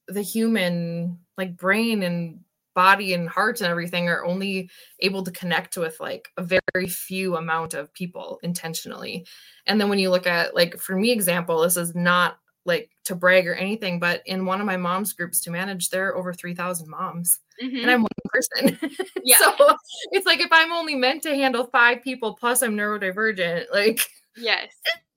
the 0.08 0.22
human 0.22 1.18
like 1.36 1.56
brain 1.56 2.02
and 2.02 2.40
body 2.74 3.14
and 3.14 3.28
heart 3.28 3.60
and 3.60 3.70
everything 3.70 4.08
are 4.08 4.24
only 4.24 4.70
able 5.00 5.22
to 5.24 5.30
connect 5.32 5.76
with 5.76 5.98
like 6.00 6.28
a 6.36 6.42
very 6.42 6.86
few 6.88 7.36
amount 7.36 7.74
of 7.74 7.92
people 7.94 8.38
intentionally. 8.42 9.26
And 9.66 9.80
then 9.80 9.88
when 9.88 9.98
you 9.98 10.10
look 10.10 10.26
at 10.26 10.54
like 10.54 10.76
for 10.78 10.96
me 10.96 11.10
example, 11.12 11.60
this 11.62 11.76
is 11.76 11.94
not 11.94 12.38
like 12.66 12.90
to 13.04 13.14
brag 13.14 13.48
or 13.48 13.54
anything, 13.54 13.98
but 13.98 14.22
in 14.26 14.44
one 14.46 14.60
of 14.60 14.66
my 14.66 14.76
mom's 14.76 15.12
groups 15.14 15.40
to 15.42 15.50
manage, 15.50 15.88
there 15.90 16.08
are 16.08 16.16
over 16.16 16.32
3,000 16.32 16.88
moms 16.88 17.40
Mhm. 17.62 17.82
and 17.82 17.90
I'm 17.90 18.02
one 18.02 18.08
person. 18.26 18.78
Yeah. 19.24 19.36
so 19.38 19.76
it's 20.12 20.26
like 20.26 20.40
if 20.40 20.48
I'm 20.52 20.72
only 20.72 20.94
meant 20.94 21.22
to 21.24 21.34
handle 21.34 21.64
five 21.66 22.02
people 22.02 22.34
plus 22.34 22.62
I'm 22.62 22.76
neurodivergent, 22.76 23.66
like 23.72 24.00
yes 24.36 24.72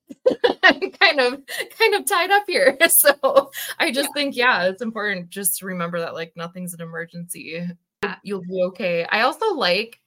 kind 1.00 1.20
of 1.20 1.40
kind 1.78 1.94
of 1.94 2.06
tied 2.06 2.30
up 2.30 2.44
here. 2.46 2.76
So 2.88 3.50
I 3.78 3.90
just 3.90 4.10
think, 4.14 4.36
yeah, 4.36 4.64
it's 4.64 4.82
important 4.82 5.30
just 5.30 5.58
to 5.58 5.66
remember 5.66 6.00
that 6.00 6.14
like 6.14 6.32
nothing's 6.36 6.74
an 6.74 6.80
emergency. 6.80 7.66
Yeah. 8.02 8.16
You'll 8.22 8.42
be 8.42 8.62
okay. 8.68 9.04
I 9.10 9.22
also 9.22 9.54
like, 9.54 10.00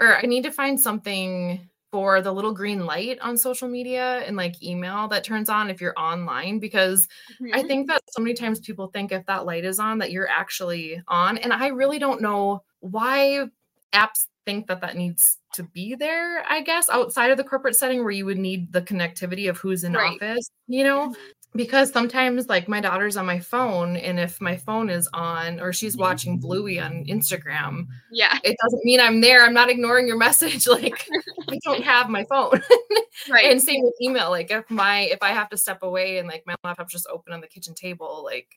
or 0.00 0.16
I 0.16 0.22
need 0.22 0.44
to 0.44 0.52
find 0.52 0.80
something 0.80 1.68
for 1.92 2.20
the 2.20 2.32
little 2.32 2.52
green 2.52 2.84
light 2.86 3.18
on 3.20 3.36
social 3.38 3.68
media 3.68 4.18
and 4.26 4.36
like 4.36 4.62
email 4.62 5.08
that 5.08 5.24
turns 5.24 5.48
on 5.48 5.70
if 5.70 5.80
you're 5.80 5.98
online 5.98 6.58
because 6.58 7.08
I 7.54 7.62
Mhm. 7.62 7.66
think 7.68 7.88
that 7.88 8.02
so 8.10 8.22
many 8.22 8.34
times 8.34 8.60
people 8.60 8.88
think 8.88 9.10
if 9.12 9.24
that 9.26 9.46
light 9.46 9.64
is 9.64 9.78
on 9.78 9.98
that 9.98 10.10
you're 10.12 10.28
actually 10.28 11.02
on. 11.08 11.38
And 11.38 11.52
I 11.52 11.68
really 11.68 11.98
don't 11.98 12.20
know 12.20 12.62
why 12.80 13.46
apps 13.94 14.26
think 14.44 14.66
that 14.68 14.82
that 14.82 14.96
needs 14.96 15.37
to 15.54 15.62
be 15.64 15.94
there, 15.94 16.44
I 16.48 16.62
guess, 16.62 16.88
outside 16.90 17.30
of 17.30 17.36
the 17.36 17.44
corporate 17.44 17.76
setting 17.76 18.00
where 18.02 18.10
you 18.12 18.24
would 18.26 18.38
need 18.38 18.72
the 18.72 18.82
connectivity 18.82 19.48
of 19.48 19.58
who's 19.58 19.84
in 19.84 19.92
Right. 19.94 20.12
office, 20.20 20.50
you 20.66 20.84
know? 20.84 21.14
Because 21.54 21.90
sometimes, 21.90 22.46
like, 22.48 22.68
my 22.68 22.80
daughter's 22.80 23.16
on 23.16 23.24
my 23.24 23.40
phone, 23.40 23.96
and 23.96 24.20
if 24.20 24.38
my 24.40 24.56
phone 24.58 24.90
is 24.90 25.08
on 25.14 25.58
or 25.60 25.72
she's 25.72 25.96
watching 25.96 26.38
Bluey 26.38 26.78
on 26.78 27.04
Instagram, 27.06 27.86
yeah 28.12 28.38
it 28.44 28.54
doesn't 28.62 28.84
mean 28.84 29.00
I'm 29.00 29.22
there. 29.22 29.44
I'm 29.44 29.54
not 29.54 29.70
ignoring 29.70 30.06
your 30.06 30.18
message. 30.28 30.66
Like, 30.68 31.08
I 31.48 31.58
don't 31.64 31.82
have 31.82 32.10
my 32.10 32.24
phone. 32.28 32.60
right 33.30 33.46
And 33.50 33.62
same 33.62 33.82
with 33.82 33.94
email. 34.02 34.28
Like 34.30 34.50
if 34.50 34.70
my 34.70 35.00
if 35.00 35.22
I 35.22 35.30
have 35.30 35.48
to 35.50 35.56
step 35.56 35.82
away 35.82 36.18
and 36.18 36.28
like 36.28 36.44
my 36.46 36.54
laptop's 36.64 36.92
just 36.92 37.08
open 37.10 37.32
on 37.32 37.40
the 37.40 37.48
kitchen 37.48 37.74
table, 37.74 38.22
like 38.24 38.48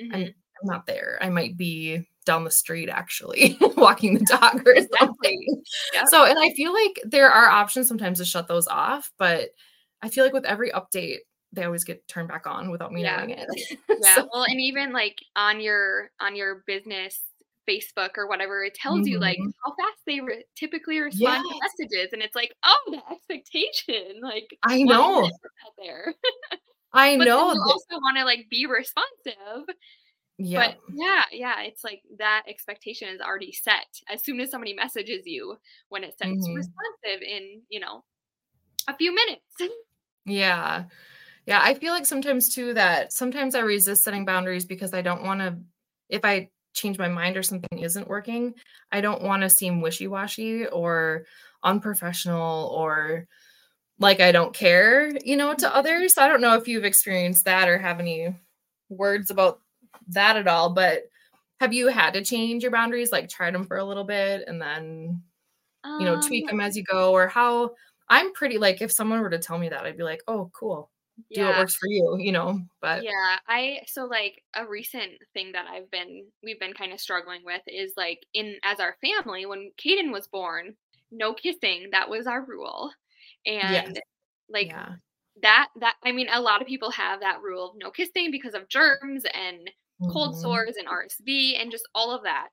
Mhm. 0.00 0.14
I'm 0.14 0.22
I'm 0.24 0.66
not 0.66 0.86
there. 0.86 1.18
I 1.20 1.28
might 1.28 1.56
be 1.56 2.06
down 2.28 2.44
the 2.44 2.50
street 2.50 2.88
actually 2.88 3.56
walking 3.76 4.14
the 4.14 4.24
dog 4.26 4.62
or 4.68 4.76
something. 5.00 5.62
So 6.08 6.24
and 6.26 6.38
I 6.38 6.50
feel 6.54 6.72
like 6.72 7.00
there 7.04 7.30
are 7.30 7.48
options 7.48 7.88
sometimes 7.88 8.18
to 8.18 8.24
shut 8.24 8.46
those 8.46 8.68
off, 8.68 9.10
but 9.18 9.48
I 10.02 10.10
feel 10.10 10.22
like 10.24 10.34
with 10.34 10.44
every 10.44 10.70
update, 10.70 11.16
they 11.52 11.64
always 11.64 11.84
get 11.84 12.06
turned 12.06 12.28
back 12.28 12.46
on 12.46 12.70
without 12.70 12.92
me 12.92 13.02
Yeah. 13.02 13.16
knowing 13.16 13.30
it. 13.30 13.48
yeah 14.02 14.14
So- 14.14 14.28
well 14.32 14.44
and 14.44 14.60
even 14.60 14.92
like 14.92 15.16
on 15.34 15.60
your 15.60 16.10
on 16.20 16.36
your 16.36 16.62
business 16.66 17.18
facebook 17.68 18.10
or 18.16 18.26
whatever 18.28 18.64
it 18.64 18.72
tells 18.74 19.06
you 19.06 19.18
like 19.18 19.36
Mhm. 19.38 19.52
how 19.62 19.72
fast 19.72 19.98
they 20.06 20.20
re- 20.20 20.44
typically 20.56 21.00
respond 21.00 21.44
to 21.46 21.60
messages 21.62 22.14
and 22.14 22.22
it's 22.22 22.34
like 22.34 22.54
oh 22.64 22.82
the 22.90 23.02
expectation 23.12 24.20
like 24.22 24.48
I 24.64 24.82
know. 24.84 25.28
there 25.78 26.14
I 26.94 27.16
know. 27.16 27.52
you 27.52 27.60
also 27.62 27.96
want 28.00 28.16
to 28.16 28.24
like 28.24 28.46
be 28.50 28.64
responsive 28.64 29.66
yeah. 30.38 30.72
but 30.72 30.76
yeah 30.94 31.22
yeah 31.32 31.62
it's 31.62 31.84
like 31.84 32.02
that 32.18 32.44
expectation 32.48 33.08
is 33.08 33.20
already 33.20 33.52
set 33.52 33.86
as 34.08 34.24
soon 34.24 34.40
as 34.40 34.50
somebody 34.50 34.74
messages 34.74 35.22
you 35.26 35.56
when 35.88 36.04
it 36.04 36.16
says 36.18 36.28
Mhm. 36.28 36.54
responsive 36.54 37.22
in 37.22 37.62
you 37.68 37.80
know 37.80 38.04
a 38.88 38.96
few 38.96 39.14
minutes 39.14 39.44
Yeah. 40.26 40.84
Yeah. 41.46 41.60
I 41.62 41.74
feel 41.74 41.92
like 41.92 42.06
sometimes 42.06 42.54
too 42.54 42.74
that 42.74 43.12
sometimes 43.12 43.54
I 43.54 43.60
resist 43.60 44.04
setting 44.04 44.24
boundaries 44.24 44.64
because 44.66 44.94
I 44.94 45.02
don't 45.02 45.24
want 45.24 45.40
to, 45.40 45.58
if 46.08 46.24
I 46.24 46.50
change 46.74 46.98
my 46.98 47.08
mind 47.08 47.36
or 47.36 47.42
something 47.42 47.78
isn't 47.78 48.08
working, 48.08 48.54
I 48.92 49.00
don't 49.00 49.22
want 49.22 49.42
to 49.42 49.50
seem 49.50 49.80
wishy 49.80 50.06
washy 50.06 50.66
or 50.66 51.26
unprofessional 51.64 52.68
or 52.74 53.26
like 53.98 54.20
I 54.20 54.32
don't 54.32 54.54
care, 54.54 55.10
you 55.24 55.36
know, 55.36 55.54
to 55.54 55.74
Mhm. 55.74 55.74
others. 55.74 56.18
I 56.18 56.28
don't 56.28 56.40
know 56.40 56.56
if 56.56 56.68
you've 56.68 56.84
experienced 56.84 57.46
that 57.46 57.68
or 57.68 57.78
have 57.78 58.00
any 58.00 58.34
words 58.88 59.30
about 59.30 59.60
that 60.08 60.36
at 60.36 60.48
all, 60.48 60.72
but 60.74 61.04
have 61.60 61.72
you 61.72 61.88
had 61.88 62.14
to 62.14 62.24
change 62.24 62.62
your 62.62 62.72
boundaries, 62.72 63.12
like 63.12 63.28
try 63.28 63.50
them 63.50 63.64
for 63.66 63.76
a 63.78 63.84
little 63.84 64.04
bit 64.04 64.44
and 64.48 64.60
then 64.62 65.22
you 65.98 66.06
know, 66.06 66.18
tweak 66.18 66.46
Um, 66.46 66.48
them 66.48 66.60
as 66.60 66.76
you 66.76 66.84
go, 66.84 67.12
or 67.12 67.28
how 67.28 67.74
I'm 68.08 68.32
pretty 68.34 68.58
like 68.58 68.82
if 68.82 68.92
someone 68.92 69.20
were 69.20 69.30
to 69.30 69.38
tell 69.38 69.58
me 69.58 69.68
that, 69.70 69.84
I'd 69.86 69.96
be 69.98 70.04
like, 70.04 70.22
oh, 70.28 70.50
cool, 70.54 70.90
do 71.34 71.46
what 71.46 71.56
works 71.56 71.76
for 71.76 71.88
you, 71.88 72.16
you 72.18 72.32
know. 72.32 72.60
But 72.80 73.06
Yeah, 73.06 73.38
I 73.46 73.82
so 73.86 74.06
like 74.06 74.42
a 74.54 74.66
recent 74.66 75.12
thing 75.34 75.52
that 75.52 75.66
I've 75.68 75.90
been 75.90 76.26
we've 76.42 76.58
been 76.58 76.72
kind 76.74 76.92
of 76.92 77.00
struggling 77.00 77.44
with 77.44 77.62
is 77.66 77.92
like 77.96 78.20
in 78.32 78.58
as 78.62 78.80
our 78.80 78.96
family 79.02 79.44
when 79.46 79.72
Caden 79.78 80.10
was 80.12 80.26
born, 80.26 80.76
no 81.10 81.34
kissing, 81.34 81.90
that 81.92 82.08
was 82.08 82.26
our 82.26 82.42
rule. 82.44 82.90
And 83.46 83.84
Yes. 83.86 84.00
like 84.48 84.70
yeah, 84.70 84.96
that 85.42 85.68
that 85.80 85.96
I 86.04 86.12
mean 86.12 86.28
a 86.32 86.40
lot 86.40 86.60
of 86.62 86.68
people 86.68 86.90
have 86.92 87.20
that 87.20 87.42
rule 87.42 87.70
of 87.70 87.76
no 87.76 87.90
kissing 87.90 88.30
because 88.30 88.54
of 88.54 88.68
germs 88.68 89.24
and 89.34 89.70
cold 90.08 90.34
Mhm. 90.34 90.38
sores 90.38 90.76
and 90.78 90.88
RSV 90.88 91.56
and 91.60 91.70
just 91.70 91.88
all 91.94 92.10
of 92.14 92.22
that. 92.24 92.48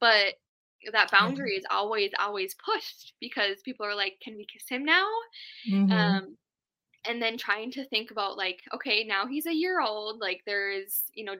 But 0.00 0.34
that 0.92 1.10
boundary 1.10 1.52
is 1.56 1.64
always 1.70 2.12
always 2.18 2.54
pushed 2.64 3.14
because 3.20 3.60
people 3.62 3.86
are 3.86 3.94
like 3.94 4.18
can 4.22 4.36
we 4.36 4.46
kiss 4.46 4.68
him 4.68 4.84
now? 4.84 5.08
Mhm. 5.64 6.20
Um 6.20 6.36
and 7.06 7.22
then 7.22 7.38
trying 7.38 7.72
to 7.72 7.86
think 7.88 8.10
about 8.10 8.36
like 8.38 8.60
okay, 8.74 9.04
now 9.04 9.26
he's 9.26 9.46
a 9.46 9.54
year 9.54 9.80
old, 9.80 10.20
like 10.20 10.42
there's, 10.46 11.04
you 11.14 11.24
know, 11.24 11.36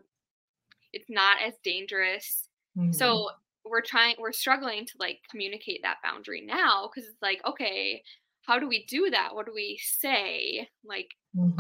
it's 0.93 1.09
not 1.09 1.39
as 1.43 1.55
dangerous. 1.63 2.49
Mhm. 2.75 2.91
So 2.91 3.31
we're 3.65 3.83
trying 3.83 4.17
we're 4.19 4.33
struggling 4.33 4.87
to 4.87 4.93
like 4.99 5.21
communicate 5.31 5.81
that 5.83 5.99
boundary 6.03 6.41
now 6.41 6.89
because 6.89 7.09
it's 7.09 7.23
like 7.23 7.41
okay, 7.47 8.03
how 8.51 8.59
do 8.59 8.69
we 8.69 8.85
do 8.87 9.11
that? 9.11 9.35
What 9.35 9.47
do 9.47 9.53
we 9.55 9.79
say? 9.83 10.69
Like 10.85 11.09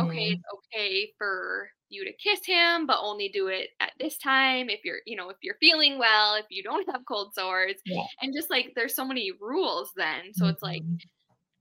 okay, 0.00 0.10
Mhm. 0.18 0.32
it's 0.32 0.42
okay 0.54 1.12
for 1.18 1.70
you 1.90 2.04
to 2.04 2.12
kiss 2.14 2.40
him, 2.46 2.86
but 2.86 2.98
only 3.02 3.28
do 3.28 3.48
it 3.48 3.70
at 3.80 3.92
this 4.00 4.16
time 4.18 4.70
if 4.70 4.80
you're, 4.84 5.00
you 5.06 5.16
know, 5.16 5.28
if 5.30 5.36
you're 5.42 5.56
feeling 5.60 5.98
well, 5.98 6.36
if 6.36 6.46
you 6.50 6.62
don't 6.62 6.88
have 6.92 7.04
cold 7.06 7.34
sores. 7.34 7.76
Yeah. 7.84 8.04
And 8.22 8.34
just 8.34 8.50
like 8.50 8.72
there's 8.74 8.94
so 8.96 9.04
many 9.06 9.32
rules 9.40 9.92
then. 9.96 10.32
So 10.34 10.46
it's 10.48 10.62
like 10.62 10.82
Mhm. 10.82 10.98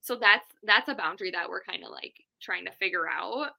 so 0.02 0.16
that's 0.18 0.48
that's 0.64 0.90
a 0.90 0.96
boundary 0.96 1.32
that 1.32 1.50
we're 1.50 1.64
kind 1.64 1.84
of 1.86 1.92
like 1.92 2.16
trying 2.42 2.66
to 2.66 2.72
figure 2.74 3.10
out. 3.10 3.52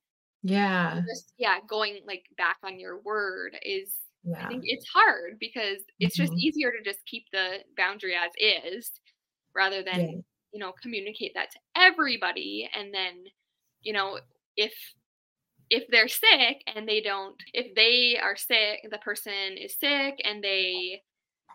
yeah. 0.42 1.02
Just 1.08 1.32
yeah, 1.38 1.58
going 1.68 2.00
like 2.06 2.24
back 2.36 2.58
on 2.62 2.78
your 2.78 3.00
word 3.00 3.56
is 3.62 3.96
I 4.38 4.44
think 4.44 4.62
it's 4.66 4.86
hard 4.92 5.38
because 5.38 5.82
it's 6.00 6.16
just 6.16 6.32
Mhm. 6.32 6.38
easier 6.38 6.72
to 6.72 6.82
just 6.82 7.04
keep 7.06 7.24
the 7.32 7.58
boundary 7.76 8.14
as 8.14 8.30
is 8.38 8.90
rather 9.54 9.82
than 9.82 10.00
Yeah. 10.00 10.20
You 10.52 10.60
know 10.60 10.72
communicate 10.82 11.32
that 11.34 11.50
to 11.50 11.58
everybody 11.76 12.68
and 12.74 12.92
then 12.92 13.24
you 13.82 13.92
know 13.92 14.18
if 14.56 14.72
if 15.70 15.84
they're 15.90 16.08
sick 16.08 16.62
and 16.74 16.88
they 16.88 17.00
don't 17.00 17.36
if 17.54 17.74
they 17.74 18.18
are 18.18 18.36
sick 18.36 18.80
the 18.90 18.98
person 18.98 19.56
is 19.58 19.76
sick 19.78 20.16
and 20.24 20.42
they 20.42 21.00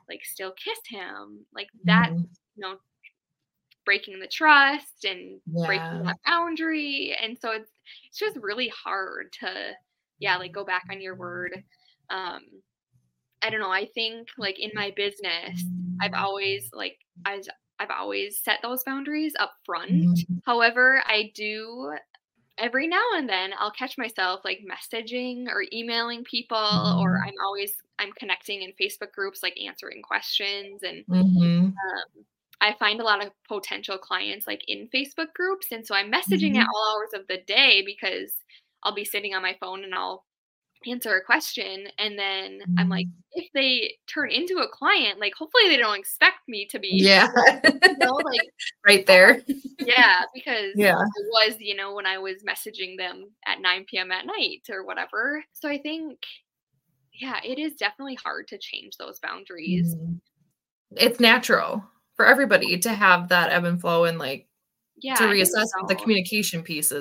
like 0.10 0.24
still 0.24 0.54
kiss 0.54 0.80
him 0.88 1.46
like 1.54 1.68
that 1.86 2.10
Mhm. 2.12 2.28
you 2.56 2.62
know 2.62 2.78
breaking 3.86 4.20
the 4.20 4.28
trust 4.28 5.06
and 5.06 5.40
breaking 5.66 6.00
Yeah. 6.00 6.04
that 6.06 6.18
boundary 6.26 7.16
and 7.22 7.38
so 7.40 7.52
it's 7.52 7.72
it's 8.08 8.18
just 8.18 8.36
really 8.38 8.70
hard 8.70 9.32
to 9.42 9.74
yeah 10.20 10.38
like 10.38 10.52
go 10.54 10.66
back 10.66 10.84
on 10.90 11.02
your 11.02 11.16
word 11.16 11.64
um 12.10 12.42
i 13.44 13.50
don't 13.50 13.60
know 13.60 13.72
i 13.72 13.86
think 13.94 14.28
like 14.38 14.60
in 14.60 14.72
my 14.74 14.92
business 14.96 15.64
i've 16.02 16.14
always 16.14 16.70
like 16.74 16.98
i 17.26 17.40
i've 17.80 17.90
always 17.92 18.42
set 18.44 18.60
those 18.62 18.84
boundaries 18.84 19.34
up 19.40 19.56
front 19.66 20.08
Mhm. 20.08 20.42
however 20.44 21.04
i 21.08 21.32
do 21.36 21.94
every 22.58 22.88
now 22.88 23.04
and 23.16 23.30
then 23.30 23.52
i'll 23.60 23.72
catch 23.72 23.98
myself 23.98 24.42
like 24.46 24.62
messaging 24.70 25.48
or 25.50 25.66
emailing 25.74 26.24
people 26.26 26.58
or 27.00 27.20
Mhm. 27.20 27.28
i'm 27.28 27.34
always 27.46 27.78
i'm 28.00 28.12
connecting 28.14 28.62
in 28.64 28.74
facebook 28.82 29.12
groups 29.14 29.44
like 29.44 29.60
answering 29.60 30.02
questions 30.04 30.84
and 30.84 31.06
Mhm. 31.08 31.82
um, 31.84 32.26
I 32.62 32.74
find 32.80 33.00
a 33.00 33.04
lot 33.04 33.24
of 33.26 33.32
potential 33.48 33.98
clients 33.98 34.48
like 34.48 34.64
in 34.68 34.90
Facebook 34.94 35.34
groups. 35.34 35.72
And 35.72 35.86
so 35.86 35.96
I'm 35.96 36.12
messaging 36.12 36.56
at 36.56 36.66
Mhm. 36.66 36.74
all 36.74 36.96
hours 36.98 37.20
of 37.20 37.28
the 37.28 37.38
day 37.46 37.84
because 37.86 38.36
I'll 38.84 38.96
be 38.96 39.06
sitting 39.06 39.34
on 39.36 39.42
my 39.42 39.58
phone 39.60 39.84
and 39.84 39.94
I'll 39.94 40.25
answer 40.88 41.16
a 41.16 41.24
question. 41.24 41.88
And 41.98 42.18
then 42.18 42.62
I'm 42.78 42.90
like, 42.90 43.08
if 43.34 43.48
they 43.54 43.94
turn 44.08 44.32
into 44.32 44.58
a 44.60 44.68
client, 44.68 45.20
like 45.20 45.34
hopefully 45.38 45.68
they 45.70 45.78
don't 45.78 45.98
expect 46.00 46.48
me 46.48 46.66
to 46.68 46.80
be, 46.80 46.90
Yeah. 46.92 47.28
you 47.64 47.98
know, 47.98 48.14
like, 48.16 48.42
right 48.86 49.06
there. 49.06 49.42
yeah, 49.80 50.22
because 50.34 50.74
Yeah. 50.76 51.00
it 51.02 51.26
was, 51.32 51.56
you 51.60 51.76
know, 51.76 51.94
when 51.96 52.06
I 52.06 52.18
was 52.18 52.44
messaging 52.44 52.98
them 52.98 53.32
at 53.46 53.62
9 53.62 53.86
p.m. 53.90 54.12
at 54.12 54.26
night 54.26 54.64
or 54.70 54.86
whatever. 54.86 55.44
So 55.54 55.70
I 55.70 55.78
think, 55.78 56.20
yeah, 57.14 57.40
it 57.44 57.60
is 57.60 57.76
definitely 57.76 58.16
hard 58.16 58.48
to 58.50 58.58
change 58.58 58.98
those 58.98 59.20
boundaries. 59.20 59.96
Mhm. 59.96 60.20
It's 60.98 61.20
natural 61.20 61.84
for 62.16 62.26
everybody 62.26 62.78
to 62.80 62.94
have 62.94 63.30
that 63.30 63.52
ebb 63.52 63.66
and 63.66 63.82
flow 63.82 64.06
and 64.06 64.18
like 64.20 64.48
Yeah. 65.02 65.16
to 65.16 65.24
reassess 65.24 65.68
but 65.80 65.88
the 65.90 65.96
communication 65.96 66.64
piece 66.64 66.92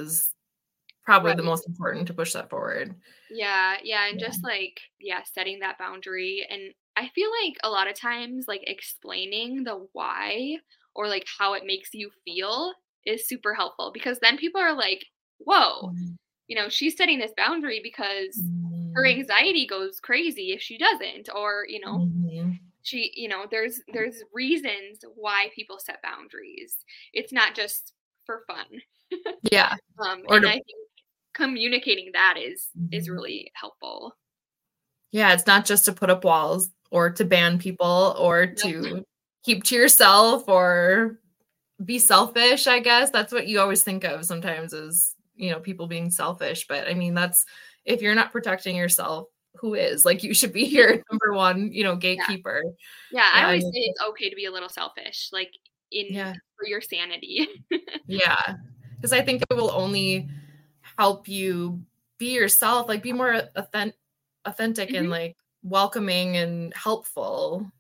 probably 1.05 1.35
the 1.35 1.43
most 1.43 1.67
important 1.69 2.07
to 2.09 2.15
push 2.15 2.33
that 2.33 2.51
forward. 2.51 2.95
Yeah, 3.29 3.79
yeah, 3.83 4.09
and 4.09 4.19
Yeah. 4.19 4.21
just 4.21 4.45
like 4.45 4.81
yeah, 5.01 5.23
setting 5.25 5.61
that 5.61 5.79
boundary 5.79 6.47
and 6.49 6.75
I 6.97 7.09
feel 7.09 7.31
like 7.45 7.57
a 7.65 7.71
lot 7.71 7.89
of 7.89 7.99
times 7.99 8.47
like 8.47 8.63
explaining 8.67 9.65
the 9.65 9.89
why 9.93 10.59
or 10.95 11.09
like 11.09 11.27
how 11.39 11.55
it 11.55 11.65
makes 11.67 11.91
you 11.95 12.11
feel 12.25 12.75
is 13.05 13.27
super 13.27 13.55
helpful 13.55 13.91
because 13.93 14.19
then 14.21 14.37
people 14.39 14.61
are 14.61 14.75
like, 14.77 15.07
"Whoa, 15.39 15.93
you 16.49 16.57
know, 16.57 16.69
she's 16.71 16.97
setting 16.97 17.19
this 17.21 17.33
boundary 17.37 17.81
because 17.83 18.51
her 18.95 19.07
Mhm. 19.07 19.09
anxiety 19.09 19.67
goes 19.67 20.01
crazy 20.01 20.53
if 20.53 20.63
she 20.63 20.79
doesn't 20.79 21.29
or, 21.35 21.67
you 21.69 21.81
know, 21.81 22.09
Mhm. 22.23 22.59
she, 22.83 23.13
you 23.17 23.29
know, 23.29 23.47
there's 23.51 23.81
there's 23.93 24.23
reasons 24.35 25.01
why 25.17 25.51
people 25.55 25.79
set 25.81 26.03
boundaries. 26.03 26.85
It's 27.15 27.33
not 27.33 27.55
just 27.57 27.95
for 28.27 28.45
fun. 28.49 28.67
Yeah. 29.51 29.77
Um 29.99 30.27
Or 30.27 30.41
and 30.41 30.43
to- 30.43 30.49
I 30.49 30.55
think 30.55 30.84
communicating 31.35 32.11
that 32.13 32.37
is 32.39 32.69
is 32.93 33.09
Mhm. 33.09 33.13
really 33.13 33.53
helpful. 33.55 34.17
Yeah, 35.11 35.33
it's 35.33 35.47
not 35.47 35.65
just 35.65 35.85
to 35.85 35.93
put 35.93 36.11
up 36.11 36.25
walls 36.25 36.71
or 36.91 37.11
to 37.11 37.25
ban 37.25 37.59
people 37.59 38.17
or 38.19 38.47
to 38.47 39.05
keep 39.45 39.65
to 39.65 39.75
yourself 39.77 40.49
or 40.49 41.21
be 41.85 41.99
selfish, 41.99 42.67
I 42.67 42.79
guess. 42.81 43.11
That's 43.11 43.33
what 43.33 43.47
you 43.47 43.61
always 43.61 43.83
think 43.85 44.05
of 44.05 44.25
sometimes 44.25 44.73
is, 44.73 45.15
you 45.37 45.51
know, 45.51 45.61
people 45.61 45.87
being 45.87 46.11
selfish. 46.11 46.67
But 46.67 46.89
I 46.89 46.95
mean, 46.95 47.15
that's 47.15 47.45
if 47.85 48.01
you're 48.03 48.15
not 48.15 48.33
protecting 48.33 48.77
yourself, 48.77 49.29
who 49.57 49.75
is? 49.75 50.05
Like 50.05 50.25
you 50.25 50.35
should 50.35 50.53
be 50.53 50.63
your 50.79 51.03
number 51.11 51.33
one, 51.33 51.71
you 51.73 51.85
know, 51.85 51.95
gatekeeper. 51.97 52.63
Yeah, 53.13 53.29
I 53.33 53.45
always 53.45 53.65
I 53.65 53.71
say 53.71 53.79
it's 53.81 54.01
okay 54.11 54.31
to 54.31 54.37
be 54.37 54.47
a 54.47 54.51
little 54.53 54.69
selfish, 54.69 55.29
like 55.33 55.53
in 55.93 56.07
Yeah. 56.11 56.33
for 56.59 56.67
your 56.67 56.81
sanity. 56.81 57.47
Yeah. 58.07 58.57
Because 58.97 59.13
I 59.13 59.23
think 59.23 59.43
it 59.51 59.55
will 59.55 59.71
only 59.73 60.29
help 60.99 61.29
you 61.29 61.85
be 62.19 62.35
yourself, 62.35 62.89
like 62.89 63.03
be 63.03 63.13
more 63.13 63.35
authentic, 63.57 63.99
authentic 64.45 64.95
and 64.95 65.09
Mhm. 65.09 65.11
like 65.11 65.37
welcoming 65.63 66.37
and 66.37 66.75
helpful. 66.75 67.71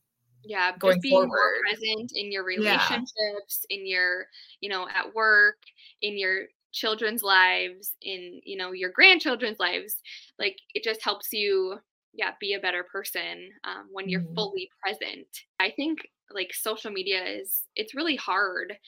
yeah, 0.43 0.77
Going 0.79 0.99
just 0.99 1.01
being 1.01 1.27
more 1.27 1.49
present 1.59 2.13
in 2.15 2.31
your 2.31 2.45
Yeah. 2.55 3.05
relationships, 3.05 3.65
in 3.71 3.87
your, 3.87 4.27
you 4.61 4.69
know, 4.69 4.87
at 4.89 5.15
work, 5.15 5.57
in 6.03 6.19
your 6.19 6.47
children's 6.73 7.23
lives, 7.23 7.97
in, 8.03 8.41
you 8.45 8.57
know, 8.59 8.73
your 8.73 8.91
grandchildren's 8.91 9.59
lives. 9.59 9.97
Like 10.39 10.59
it 10.75 10.85
just 10.85 11.03
helps 11.03 11.33
you 11.33 11.79
yeah, 12.17 12.35
be 12.41 12.55
a 12.55 12.61
better 12.61 12.85
person 12.85 13.51
um, 13.65 13.89
when 13.91 14.09
you're 14.09 14.23
Mhm. 14.23 14.37
fully 14.37 14.71
present. 14.81 15.27
I 15.59 15.71
think 15.71 16.09
like 16.31 16.53
social 16.55 16.91
media 16.93 17.25
is 17.25 17.67
it's 17.75 17.95
really 17.95 18.15
hard 18.17 18.79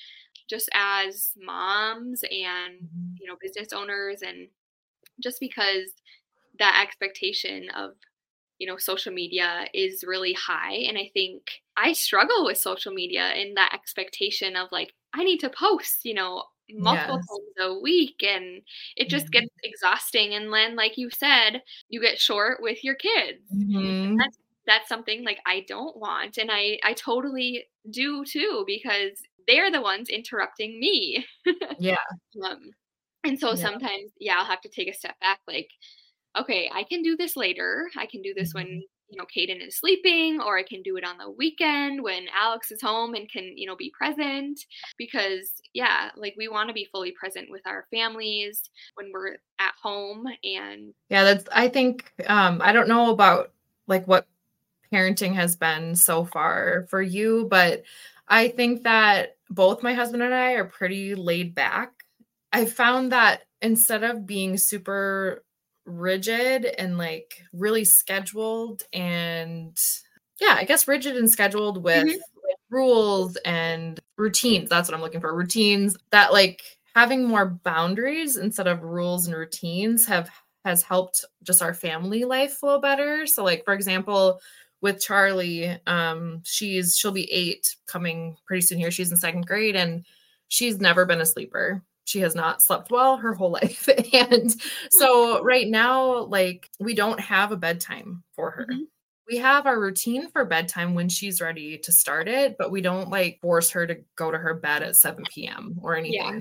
just 0.48 0.68
as 0.74 1.32
moms 1.36 2.22
and 2.30 2.80
Mhm. 2.80 3.20
you 3.20 3.26
know 3.28 3.36
business 3.40 3.72
owners 3.72 4.22
and 4.22 4.48
just 5.22 5.40
because 5.40 5.92
that 6.58 6.82
expectation 6.86 7.68
of 7.70 7.92
you 8.58 8.66
know 8.66 8.76
social 8.78 9.12
media 9.12 9.66
is 9.74 10.04
really 10.06 10.32
high 10.34 10.74
and 10.74 10.98
i 10.98 11.10
think 11.14 11.42
i 11.76 11.92
struggle 11.92 12.44
with 12.46 12.58
social 12.58 12.92
media 12.92 13.22
and 13.22 13.56
that 13.56 13.72
expectation 13.74 14.56
of 14.56 14.68
like 14.72 14.94
i 15.14 15.24
need 15.24 15.38
to 15.38 15.50
post 15.50 16.00
you 16.04 16.14
know 16.14 16.44
multiple 16.70 17.18
Yes. 17.18 17.40
times 17.58 17.70
a 17.70 17.80
week 17.80 18.22
and 18.22 18.62
it 18.96 19.08
just 19.10 19.30
Mhm. 19.30 19.32
gets 19.32 19.48
exhausting 19.64 20.34
and 20.34 20.52
then 20.52 20.76
like 20.76 20.98
you 20.98 21.10
said 21.10 21.62
you 21.88 22.00
get 22.00 22.18
short 22.20 22.60
with 22.62 22.82
your 22.84 22.96
kids 22.96 23.42
Mhm. 23.50 24.24
that's 24.24 24.38
that's 24.66 24.88
something 24.88 25.24
like 25.24 25.38
I 25.46 25.64
don't 25.68 25.96
want 25.96 26.38
and 26.38 26.50
I 26.52 26.78
I 26.84 26.94
totally 26.94 27.64
do 27.90 28.24
too 28.24 28.64
because 28.66 29.12
they're 29.46 29.70
the 29.70 29.80
ones 29.82 30.08
interrupting 30.08 30.78
me. 30.80 31.26
Yeah. 31.78 31.96
Um 32.44 32.70
and 33.24 33.38
so 33.40 33.54
Yeah. 33.54 33.56
sometimes 33.56 34.12
yeah, 34.20 34.36
I'll 34.38 34.44
have 34.44 34.60
to 34.62 34.68
take 34.68 34.88
a 34.88 34.94
step 34.94 35.18
back 35.20 35.40
like 35.48 35.68
okay, 36.38 36.70
I 36.74 36.84
can 36.84 37.02
do 37.02 37.16
this 37.16 37.36
later. 37.36 37.88
I 37.96 38.06
can 38.06 38.22
do 38.22 38.34
this 38.36 38.52
when 38.54 38.66
Mhm. 38.66 38.82
you 39.08 39.18
know 39.18 39.24
Caden 39.26 39.66
is 39.66 39.78
sleeping 39.78 40.40
or 40.40 40.58
I 40.58 40.62
can 40.64 40.82
do 40.82 40.96
it 40.96 41.04
on 41.04 41.18
the 41.18 41.30
weekend 41.30 42.02
when 42.02 42.26
Alex 42.34 42.70
is 42.72 42.82
home 42.82 43.14
and 43.14 43.30
can, 43.30 43.56
you 43.56 43.66
know, 43.66 43.76
be 43.76 43.92
present 43.98 44.60
because 44.98 45.52
yeah, 45.74 46.10
like 46.16 46.34
we 46.36 46.48
want 46.48 46.68
to 46.68 46.74
be 46.74 46.88
fully 46.92 47.12
present 47.12 47.50
with 47.50 47.62
our 47.66 47.86
families 47.92 48.62
when 48.96 49.10
we're 49.12 49.36
at 49.60 49.74
home 49.82 50.26
and 50.44 50.94
Yeah, 51.08 51.24
that's 51.24 51.44
I 51.52 51.68
think 51.68 52.12
um 52.26 52.60
I 52.62 52.72
don't 52.72 52.88
know 52.88 53.10
about 53.10 53.52
like 53.86 54.06
what 54.06 54.26
parenting 54.92 55.34
has 55.34 55.56
been 55.56 55.96
so 55.96 56.24
far 56.24 56.86
for 56.88 57.00
you, 57.02 57.46
but 57.50 57.82
I 58.28 58.48
think 58.48 58.82
that 58.84 59.36
both 59.50 59.82
my 59.82 59.94
husband 59.94 60.22
and 60.22 60.34
I 60.34 60.52
are 60.52 60.64
pretty 60.64 61.14
laid 61.14 61.54
back. 61.54 61.92
I 62.52 62.64
found 62.64 63.12
that 63.12 63.42
instead 63.62 64.02
of 64.04 64.26
being 64.26 64.56
super 64.56 65.44
rigid 65.84 66.64
and 66.64 66.98
like 66.98 67.42
really 67.52 67.84
scheduled 67.84 68.82
and 68.92 69.76
yeah, 70.40 70.54
I 70.58 70.64
guess 70.64 70.88
rigid 70.88 71.16
and 71.16 71.30
scheduled 71.30 71.82
with 71.82 72.04
Mhm. 72.04 72.12
like 72.46 72.56
rules 72.70 73.36
and 73.44 73.98
routines. 74.18 74.68
That's 74.68 74.88
what 74.88 74.94
I'm 74.94 75.00
looking 75.02 75.20
for. 75.20 75.34
Routines 75.34 75.96
that 76.10 76.32
like 76.32 76.62
having 76.94 77.24
more 77.24 77.46
boundaries 77.46 78.36
instead 78.36 78.66
of 78.66 78.82
rules 78.82 79.26
and 79.26 79.36
routines 79.36 80.06
have 80.06 80.30
has 80.64 80.82
helped 80.82 81.24
just 81.44 81.62
our 81.62 81.72
family 81.74 82.24
life 82.24 82.54
flow 82.54 82.80
better. 82.80 83.26
So 83.26 83.44
like 83.44 83.64
for 83.64 83.72
example, 83.72 84.40
with 84.86 85.00
Charlie, 85.00 85.76
um, 85.88 86.42
she's 86.44 86.96
she'll 86.96 87.10
be 87.10 87.30
eight 87.32 87.74
coming 87.88 88.36
pretty 88.46 88.60
soon 88.60 88.78
here. 88.78 88.92
She's 88.92 89.10
in 89.10 89.16
second 89.16 89.44
grade 89.44 89.74
and 89.74 90.06
she's 90.46 90.78
never 90.78 91.04
been 91.04 91.20
a 91.20 91.26
sleeper. 91.26 91.82
She 92.04 92.20
has 92.20 92.36
not 92.36 92.62
slept 92.62 92.92
well 92.92 93.16
her 93.16 93.34
whole 93.34 93.50
life. 93.62 93.88
and 94.12 94.54
so 94.92 95.42
right 95.42 95.66
now, 95.66 96.22
like 96.26 96.70
we 96.78 96.94
don't 96.94 97.18
have 97.18 97.50
a 97.50 97.56
bedtime 97.56 98.22
for 98.36 98.52
her. 98.52 98.66
Mm-hmm. 98.70 98.82
We 99.28 99.38
have 99.38 99.66
our 99.66 99.80
routine 99.80 100.30
for 100.30 100.44
bedtime 100.44 100.94
when 100.94 101.08
she's 101.08 101.40
ready 101.40 101.78
to 101.78 101.90
start 101.90 102.28
it, 102.28 102.54
but 102.56 102.70
we 102.70 102.80
don't 102.80 103.10
like 103.10 103.40
force 103.42 103.70
her 103.70 103.88
to 103.88 103.96
go 104.14 104.30
to 104.30 104.38
her 104.38 104.54
bed 104.54 104.84
at 104.84 104.94
7 104.94 105.24
p.m. 105.34 105.80
or 105.82 105.96
anything. 105.96 106.20
Yeah. 106.22 106.40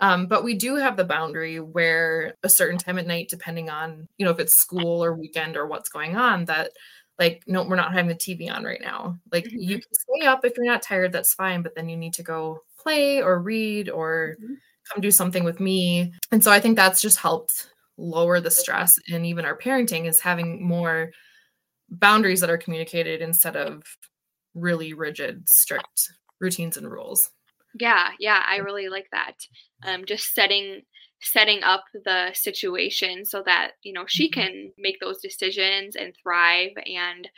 Um, 0.00 0.26
but 0.26 0.42
we 0.42 0.54
do 0.54 0.74
have 0.74 0.96
the 0.96 1.04
boundary 1.04 1.60
where 1.60 2.34
a 2.42 2.48
certain 2.48 2.76
time 2.78 2.98
at 2.98 3.06
night, 3.06 3.28
depending 3.30 3.70
on, 3.70 4.08
you 4.18 4.24
know, 4.24 4.32
if 4.32 4.40
it's 4.40 4.56
school 4.56 5.04
or 5.04 5.14
weekend 5.14 5.56
or 5.56 5.68
what's 5.68 5.88
going 5.88 6.16
on, 6.16 6.46
that 6.46 6.72
like, 7.18 7.42
no, 7.46 7.64
we're 7.64 7.76
not 7.76 7.92
having 7.92 8.08
the 8.08 8.14
TV 8.14 8.52
on 8.52 8.64
right 8.64 8.80
now. 8.80 9.18
Like, 9.30 9.44
mm-hmm. 9.44 9.58
you 9.58 9.76
can 9.76 9.92
stay 9.92 10.26
up 10.26 10.44
if 10.44 10.56
you're 10.56 10.66
not 10.66 10.82
tired, 10.82 11.12
that's 11.12 11.34
fine, 11.34 11.62
but 11.62 11.74
then 11.74 11.88
you 11.88 11.96
need 11.96 12.14
to 12.14 12.22
go 12.22 12.60
play 12.78 13.22
or 13.22 13.40
read 13.40 13.88
or 13.88 14.36
mm-hmm. 14.42 14.54
come 14.92 15.00
do 15.00 15.10
something 15.10 15.44
with 15.44 15.60
me. 15.60 16.12
And 16.32 16.42
so 16.42 16.50
I 16.50 16.60
think 16.60 16.76
that's 16.76 17.00
just 17.00 17.18
helped 17.18 17.70
lower 17.96 18.40
the 18.40 18.50
stress 18.50 18.92
and 19.12 19.24
even 19.24 19.44
our 19.44 19.56
parenting 19.56 20.08
is 20.08 20.18
having 20.20 20.66
more 20.66 21.12
boundaries 21.88 22.40
that 22.40 22.50
are 22.50 22.58
communicated 22.58 23.22
instead 23.22 23.56
of 23.56 23.82
really 24.54 24.94
rigid, 24.94 25.48
strict 25.48 26.10
routines 26.40 26.76
and 26.76 26.90
rules. 26.90 27.30
Yeah, 27.78 28.10
yeah, 28.18 28.42
I 28.46 28.58
really 28.58 28.88
like 28.88 29.08
that. 29.12 29.34
Um, 29.82 30.04
just 30.04 30.34
setting 30.34 30.82
setting 31.24 31.62
up 31.62 31.84
the 32.04 32.30
situation 32.34 33.24
so 33.24 33.42
that 33.44 33.72
you 33.82 33.92
know 33.92 34.04
she 34.06 34.30
mm-hmm. 34.30 34.40
can 34.40 34.72
make 34.78 35.00
those 35.00 35.20
decisions 35.20 35.96
and 35.96 36.14
thrive 36.22 36.72
and 36.86 37.28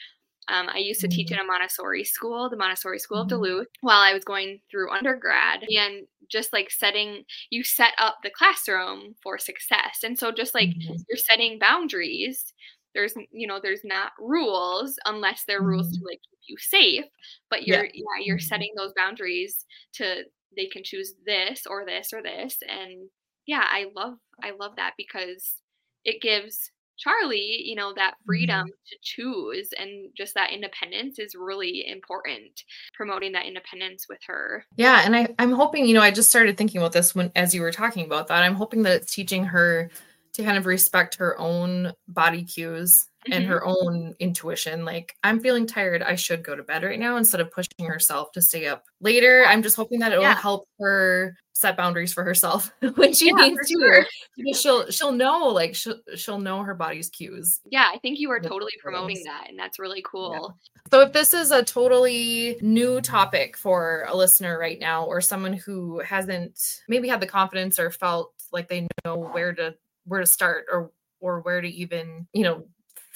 um, 0.48 0.68
I 0.72 0.78
used 0.78 1.00
to 1.00 1.08
teach 1.08 1.30
in 1.30 1.38
mm-hmm. 1.38 1.48
a 1.48 1.52
Montessori 1.52 2.04
school, 2.04 2.48
the 2.48 2.56
Montessori 2.56 2.98
School 2.98 3.18
of 3.18 3.28
mm-hmm. 3.28 3.42
Duluth, 3.42 3.68
while 3.80 4.00
I 4.00 4.12
was 4.12 4.24
going 4.24 4.60
through 4.70 4.92
undergrad. 4.92 5.64
And 5.68 6.06
just 6.28 6.52
like 6.52 6.70
setting, 6.70 7.24
you 7.50 7.64
set 7.64 7.92
up 7.98 8.18
the 8.22 8.30
classroom 8.30 9.14
for 9.22 9.38
success. 9.38 10.00
And 10.04 10.18
so, 10.18 10.30
just 10.30 10.54
like 10.54 10.70
you're 10.76 11.16
setting 11.16 11.58
boundaries, 11.58 12.52
there's, 12.94 13.14
you 13.32 13.46
know, 13.46 13.58
there's 13.60 13.84
not 13.84 14.12
rules 14.20 14.98
unless 15.04 15.44
they're 15.44 15.62
rules 15.62 15.90
to 15.90 16.04
like 16.04 16.20
keep 16.30 16.38
you 16.48 16.56
safe. 16.58 17.04
But 17.50 17.66
you're, 17.66 17.84
yeah, 17.84 17.90
yeah 17.94 18.24
you're 18.24 18.38
setting 18.38 18.72
those 18.76 18.92
boundaries 18.96 19.66
to 19.94 20.22
they 20.56 20.66
can 20.66 20.82
choose 20.84 21.14
this 21.26 21.66
or 21.68 21.84
this 21.84 22.12
or 22.12 22.22
this. 22.22 22.58
And 22.68 23.08
yeah, 23.46 23.64
I 23.64 23.86
love, 23.94 24.18
I 24.42 24.52
love 24.58 24.76
that 24.76 24.94
because 24.96 25.62
it 26.04 26.20
gives 26.20 26.70
Charlie, 26.98 27.62
you 27.64 27.74
know, 27.74 27.92
that 27.94 28.14
freedom 28.24 28.60
mm-hmm. 28.60 28.68
to 28.68 28.96
choose 29.02 29.68
and 29.78 30.08
just 30.16 30.34
that 30.34 30.52
independence 30.52 31.18
is 31.18 31.34
really 31.34 31.86
important. 31.86 32.62
Promoting 32.94 33.32
that 33.32 33.46
independence 33.46 34.06
with 34.08 34.20
her. 34.26 34.64
Yeah. 34.76 35.02
And 35.04 35.14
I, 35.14 35.28
I'm 35.38 35.52
hoping, 35.52 35.86
you 35.86 35.94
know, 35.94 36.00
I 36.00 36.10
just 36.10 36.30
started 36.30 36.56
thinking 36.56 36.80
about 36.80 36.92
this 36.92 37.14
when 37.14 37.30
as 37.36 37.54
you 37.54 37.60
were 37.60 37.72
talking 37.72 38.06
about 38.06 38.28
that. 38.28 38.42
I'm 38.42 38.54
hoping 38.54 38.82
that 38.84 39.02
it's 39.02 39.14
teaching 39.14 39.44
her 39.44 39.90
to 40.32 40.42
kind 40.42 40.56
of 40.58 40.66
respect 40.66 41.16
her 41.16 41.38
own 41.38 41.92
body 42.08 42.44
cues 42.44 43.08
mm-hmm. 43.26 43.32
and 43.32 43.46
her 43.46 43.64
own 43.64 44.14
intuition. 44.18 44.84
Like, 44.84 45.16
I'm 45.22 45.40
feeling 45.40 45.66
tired. 45.66 46.02
I 46.02 46.14
should 46.14 46.42
go 46.42 46.54
to 46.54 46.62
bed 46.62 46.82
right 46.82 46.98
now 46.98 47.16
instead 47.16 47.40
of 47.40 47.50
pushing 47.50 47.86
herself 47.86 48.32
to 48.32 48.42
stay 48.42 48.66
up 48.66 48.84
later. 49.00 49.44
I'm 49.46 49.62
just 49.62 49.76
hoping 49.76 50.00
that 50.00 50.12
it 50.12 50.20
yeah. 50.20 50.28
will 50.30 50.40
help 50.40 50.68
her 50.80 51.36
set 51.56 51.74
boundaries 51.74 52.12
for 52.12 52.22
herself 52.22 52.70
when 52.96 53.14
she 53.14 53.28
yeah, 53.28 53.46
needs 53.48 53.66
to. 53.66 53.78
Sure. 53.80 54.06
Because 54.36 54.60
she'll 54.60 54.90
she'll 54.90 55.12
know 55.12 55.48
like 55.48 55.74
she'll 55.74 55.98
she'll 56.14 56.38
know 56.38 56.62
her 56.62 56.74
body's 56.74 57.08
cues. 57.08 57.60
Yeah, 57.64 57.90
I 57.92 57.98
think 57.98 58.18
you 58.18 58.30
are 58.30 58.40
totally 58.40 58.72
promoting 58.82 59.22
that, 59.24 59.46
and 59.48 59.58
that's 59.58 59.78
really 59.78 60.02
cool. 60.04 60.32
Yeah. 60.32 60.90
So 60.90 61.00
if 61.00 61.12
this 61.12 61.34
is 61.34 61.50
a 61.50 61.64
totally 61.64 62.58
new 62.60 63.00
topic 63.00 63.56
for 63.56 64.06
a 64.08 64.16
listener 64.16 64.58
right 64.58 64.78
now, 64.78 65.04
or 65.04 65.20
someone 65.20 65.54
who 65.54 66.00
hasn't 66.00 66.82
maybe 66.88 67.08
had 67.08 67.20
the 67.20 67.26
confidence 67.26 67.78
or 67.78 67.90
felt 67.90 68.34
like 68.52 68.68
they 68.68 68.86
know 69.04 69.16
where 69.16 69.52
to 69.54 69.74
where 70.04 70.20
to 70.20 70.26
start 70.26 70.66
or 70.70 70.90
or 71.20 71.40
where 71.40 71.60
to 71.60 71.68
even 71.68 72.26
you 72.32 72.44
know 72.44 72.66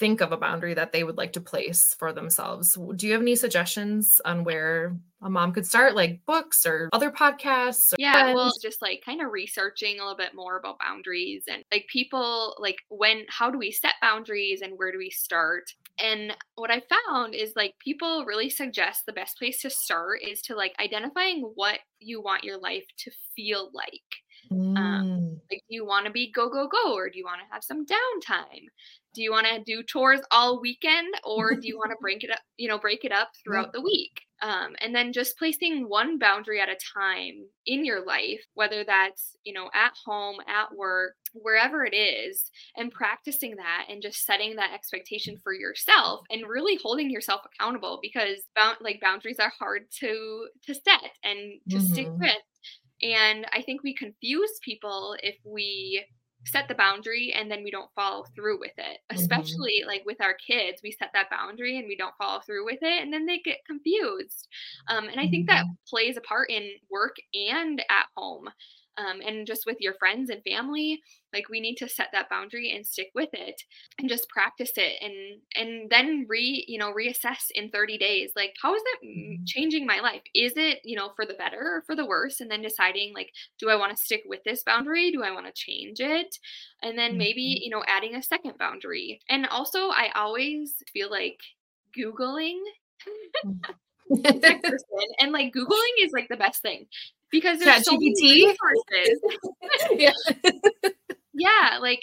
think 0.01 0.23
of 0.23 0.33
a 0.33 0.37
boundary 0.39 0.73
that 0.73 0.93
they 0.93 1.05
would 1.05 1.19
like 1.19 1.35
to 1.35 1.41
place 1.43 1.95
for 1.99 2.11
themselves. 2.11 2.77
Do 2.97 3.07
you 3.07 3.13
have 3.13 3.21
any 3.21 3.37
suggestions 3.37 4.19
on 4.25 4.45
where 4.45 4.97
a 5.21 5.29
mom 5.29 5.53
could 5.53 5.67
start, 5.67 5.95
like 5.95 6.25
books 6.25 6.65
or 6.65 6.89
other 6.95 7.11
podcasts? 7.11 7.93
Or 7.93 7.97
yeah, 7.99 8.15
friends? 8.15 8.35
well, 8.35 8.53
just 8.63 8.81
like 8.81 9.03
kind 9.05 9.21
of 9.21 9.31
researching 9.31 10.01
a 10.01 10.03
little 10.03 10.17
bit 10.17 10.35
more 10.35 10.57
about 10.57 10.79
boundaries 10.79 11.45
and 11.49 11.63
like 11.71 11.87
people, 11.89 12.57
like 12.59 12.79
when, 12.89 13.27
how 13.29 13.51
do 13.51 13.59
we 13.59 13.71
set 13.71 13.93
boundaries 14.01 14.63
and 14.63 14.79
where 14.79 14.91
do 14.91 14.97
we 14.97 15.11
start? 15.11 15.75
And 16.03 16.35
what 16.55 16.71
I 16.71 16.83
found 17.07 17.35
is 17.35 17.53
like 17.55 17.75
people 17.79 18.25
really 18.25 18.49
suggest 18.49 19.05
the 19.05 19.13
best 19.13 19.37
place 19.37 19.61
to 19.61 19.69
start 19.69 20.23
is 20.27 20.41
to 20.43 20.55
like 20.55 20.75
identifying 20.81 21.43
what 21.55 21.81
you 21.99 22.23
want 22.23 22.43
your 22.43 22.57
life 22.57 22.87
to 23.01 23.11
feel 23.37 23.71
like. 23.75 24.23
Um, 24.51 24.59
mm. 24.59 24.79
Um, 24.79 25.41
like, 25.51 25.63
do 25.69 25.75
you 25.75 25.87
want 25.87 26.07
to 26.07 26.13
be 26.13 26.31
go, 26.33 26.49
go, 26.49 26.69
go, 26.69 26.95
or 26.95 27.09
do 27.09 27.19
you 27.19 27.25
want 27.25 27.41
to 27.41 27.53
have 27.53 27.65
some 27.65 27.87
downtime? 27.87 28.67
Do 29.15 29.23
you 29.23 29.33
want 29.33 29.47
to 29.47 29.63
do 29.65 29.83
chores 29.83 30.21
all 30.31 30.61
weekend, 30.61 31.15
or 31.25 31.55
do 31.55 31.67
you 31.67 31.77
want 31.77 31.91
to 31.91 31.97
break 32.01 32.25
it 32.25 32.31
up, 32.31 32.41
you 32.57 32.69
know, 32.69 32.79
break 32.79 33.05
it 33.05 33.13
up 33.13 33.31
throughout 33.45 33.73
the 33.73 33.81
week? 33.81 34.23
Um, 34.43 34.75
and 34.81 34.95
then 34.95 35.13
just 35.13 35.37
placing 35.37 35.89
one 35.89 36.19
boundary 36.19 36.61
at 36.61 36.71
a 36.71 36.79
time 36.95 37.45
in 37.67 37.85
your 37.85 38.05
life, 38.07 38.41
whether 38.55 38.85
that's, 38.85 39.37
you 39.45 39.53
know, 39.53 39.69
at 39.75 39.93
home, 40.07 40.37
at 40.49 40.75
work, 40.75 41.15
wherever 41.35 41.85
it 41.85 41.95
is, 41.95 42.51
and 42.77 42.91
practicing 42.91 43.57
that 43.57 43.87
and 43.91 44.01
just 44.01 44.25
setting 44.25 44.57
that 44.57 44.73
expectation 44.73 45.37
for 45.43 45.53
yourself 45.53 46.25
and 46.31 46.49
really 46.49 46.79
holding 46.83 47.11
yourself 47.11 47.43
accountable 47.45 47.99
because 48.01 48.39
bound 48.57 48.79
like 48.81 49.01
boundaries 49.01 49.39
are 49.39 49.53
hard 49.59 49.83
to 50.01 50.49
to 50.67 50.75
set 50.75 51.11
and 51.23 51.61
to 51.69 51.77
mm-hmm. 51.77 51.93
stick 51.93 52.09
with 52.19 52.33
and 53.03 53.47
I 53.53 53.63
think 53.63 53.83
we 53.83 53.95
confuse 53.95 54.59
people 54.63 55.17
if 55.23 55.37
we 55.45 56.05
set 56.47 56.69
the 56.69 56.75
boundary 56.75 57.35
and 57.37 57.51
then 57.51 57.63
we 57.63 57.71
don't 57.71 57.91
follow 57.95 58.25
through 58.35 58.59
with 58.59 58.73
it 58.79 58.99
mm-hmm. 59.11 59.17
especially 59.19 59.81
mm-hmm. 59.81 59.89
like 59.89 60.03
with 60.07 60.21
our 60.21 60.35
kids 60.35 60.81
we 60.83 60.91
set 60.91 61.11
that 61.13 61.29
boundary 61.31 61.79
and 61.79 61.87
we 61.87 61.97
don't 61.97 62.15
follow 62.17 62.41
through 62.41 62.65
with 62.65 62.79
it 62.81 63.03
and 63.03 63.13
then 63.13 63.27
they 63.27 63.39
get 63.39 63.59
confused 63.67 64.49
um, 64.89 65.09
and 65.09 65.21
i 65.21 65.29
think 65.29 65.47
that 65.47 65.65
mm-hmm. 65.65 65.73
plays 65.89 66.17
a 66.17 66.23
part 66.23 66.51
in 66.51 66.71
work 66.91 67.17
and 67.35 67.81
at 67.91 68.07
home 68.17 68.49
um, 69.01 69.21
and 69.27 69.47
just 69.47 69.65
with 69.67 69.77
your 69.81 69.95
friends 69.95 70.31
and 70.31 70.43
family 70.43 71.01
like 71.33 71.49
we 71.49 71.61
need 71.61 71.77
to 71.77 71.89
set 71.89 72.09
that 72.13 72.29
boundary 72.29 72.73
and 72.73 72.87
stick 72.87 73.09
with 73.15 73.29
it 73.33 73.63
and 73.99 74.09
just 74.09 74.29
practice 74.29 74.73
it 74.77 74.95
and 75.01 75.41
and 75.55 75.91
then 75.91 76.27
re 76.29 76.65
you 76.67 76.79
know 76.79 76.93
reassess 76.93 77.51
in 77.55 77.71
30 77.71 77.99
days 77.99 78.33
like 78.37 78.55
how 78.63 78.75
is 78.75 78.83
that 78.83 79.07
mm-hmm. 79.07 79.43
changing 79.47 79.87
my 79.87 80.01
life 80.01 80.23
is 80.35 80.53
it 80.57 80.81
you 80.85 80.97
know 80.97 81.11
for 81.17 81.25
the 81.25 81.35
better 81.35 81.61
or 81.61 81.83
for 81.87 81.97
the 81.97 82.07
worse 82.07 82.41
and 82.41 82.51
then 82.51 82.63
deciding 82.63 83.15
like 83.15 83.31
do 83.59 83.69
i 83.71 83.77
want 83.77 83.97
to 83.97 84.03
stick 84.03 84.23
with 84.27 84.41
this 84.45 84.63
boundary 84.63 85.11
do 85.11 85.23
i 85.23 85.31
want 85.31 85.47
to 85.47 85.53
change 85.55 86.01
it 86.01 86.37
and 86.83 86.99
then 86.99 87.17
maybe 87.17 87.57
mm-hmm. 87.57 87.65
you 87.65 87.71
know 87.71 87.83
adding 87.87 88.15
a 88.15 88.23
second 88.23 88.57
boundary 88.59 89.21
and 89.29 89.47
also 89.47 89.89
i 89.89 90.11
always 90.15 90.75
feel 90.93 91.11
like 91.11 91.39
googling 91.97 92.59
mm. 93.47 93.59
and 95.21 95.33
like 95.33 95.55
googling 95.55 95.95
is 96.03 96.11
like 96.13 96.29
the 96.29 96.37
best 96.37 96.63
thing 96.63 96.87
because 97.31 97.59
there's 97.59 97.85
so 97.85 97.93
many 97.93 98.12
resources. 98.47 99.21
yeah. 99.93 100.12
yeah, 101.35 101.79
like 101.81 102.03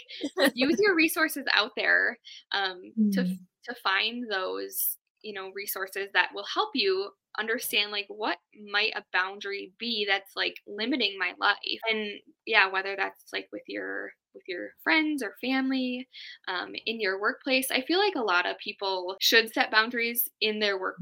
use 0.54 0.80
your 0.80 0.96
resources 0.96 1.46
out 1.54 1.72
there 1.76 2.18
um, 2.52 2.82
mm. 3.00 3.12
to 3.14 3.24
to 3.24 3.76
find 3.84 4.26
those 4.32 4.98
you 5.22 5.34
know 5.34 5.52
resources 5.54 6.08
that 6.14 6.30
will 6.34 6.46
help 6.54 6.70
you 6.74 7.10
understand 7.40 7.92
like 7.92 8.06
what 8.08 8.38
might 8.72 8.94
a 8.96 9.04
boundary 9.14 9.72
be 9.78 10.06
that's 10.08 10.36
like 10.36 10.56
limiting 10.68 11.18
my 11.20 11.34
life 11.40 11.58
and 11.90 12.12
yeah 12.46 12.72
whether 12.72 12.96
that's 12.96 13.26
like 13.34 13.48
with 13.52 13.62
your 13.68 14.12
with 14.34 14.44
your 14.48 14.70
friends 14.84 15.22
or 15.22 15.36
family 15.42 16.08
um, 16.48 16.72
in 16.86 17.00
your 17.00 17.20
workplace 17.20 17.70
i 17.72 17.82
feel 17.82 18.00
like 18.00 18.16
a 18.16 18.22
lot 18.22 18.46
of 18.46 18.58
people 18.58 19.16
should 19.20 19.54
set 19.54 19.72
boundaries 19.72 20.28
in 20.42 20.60
their 20.60 20.78
mm-hmm. 20.78 20.94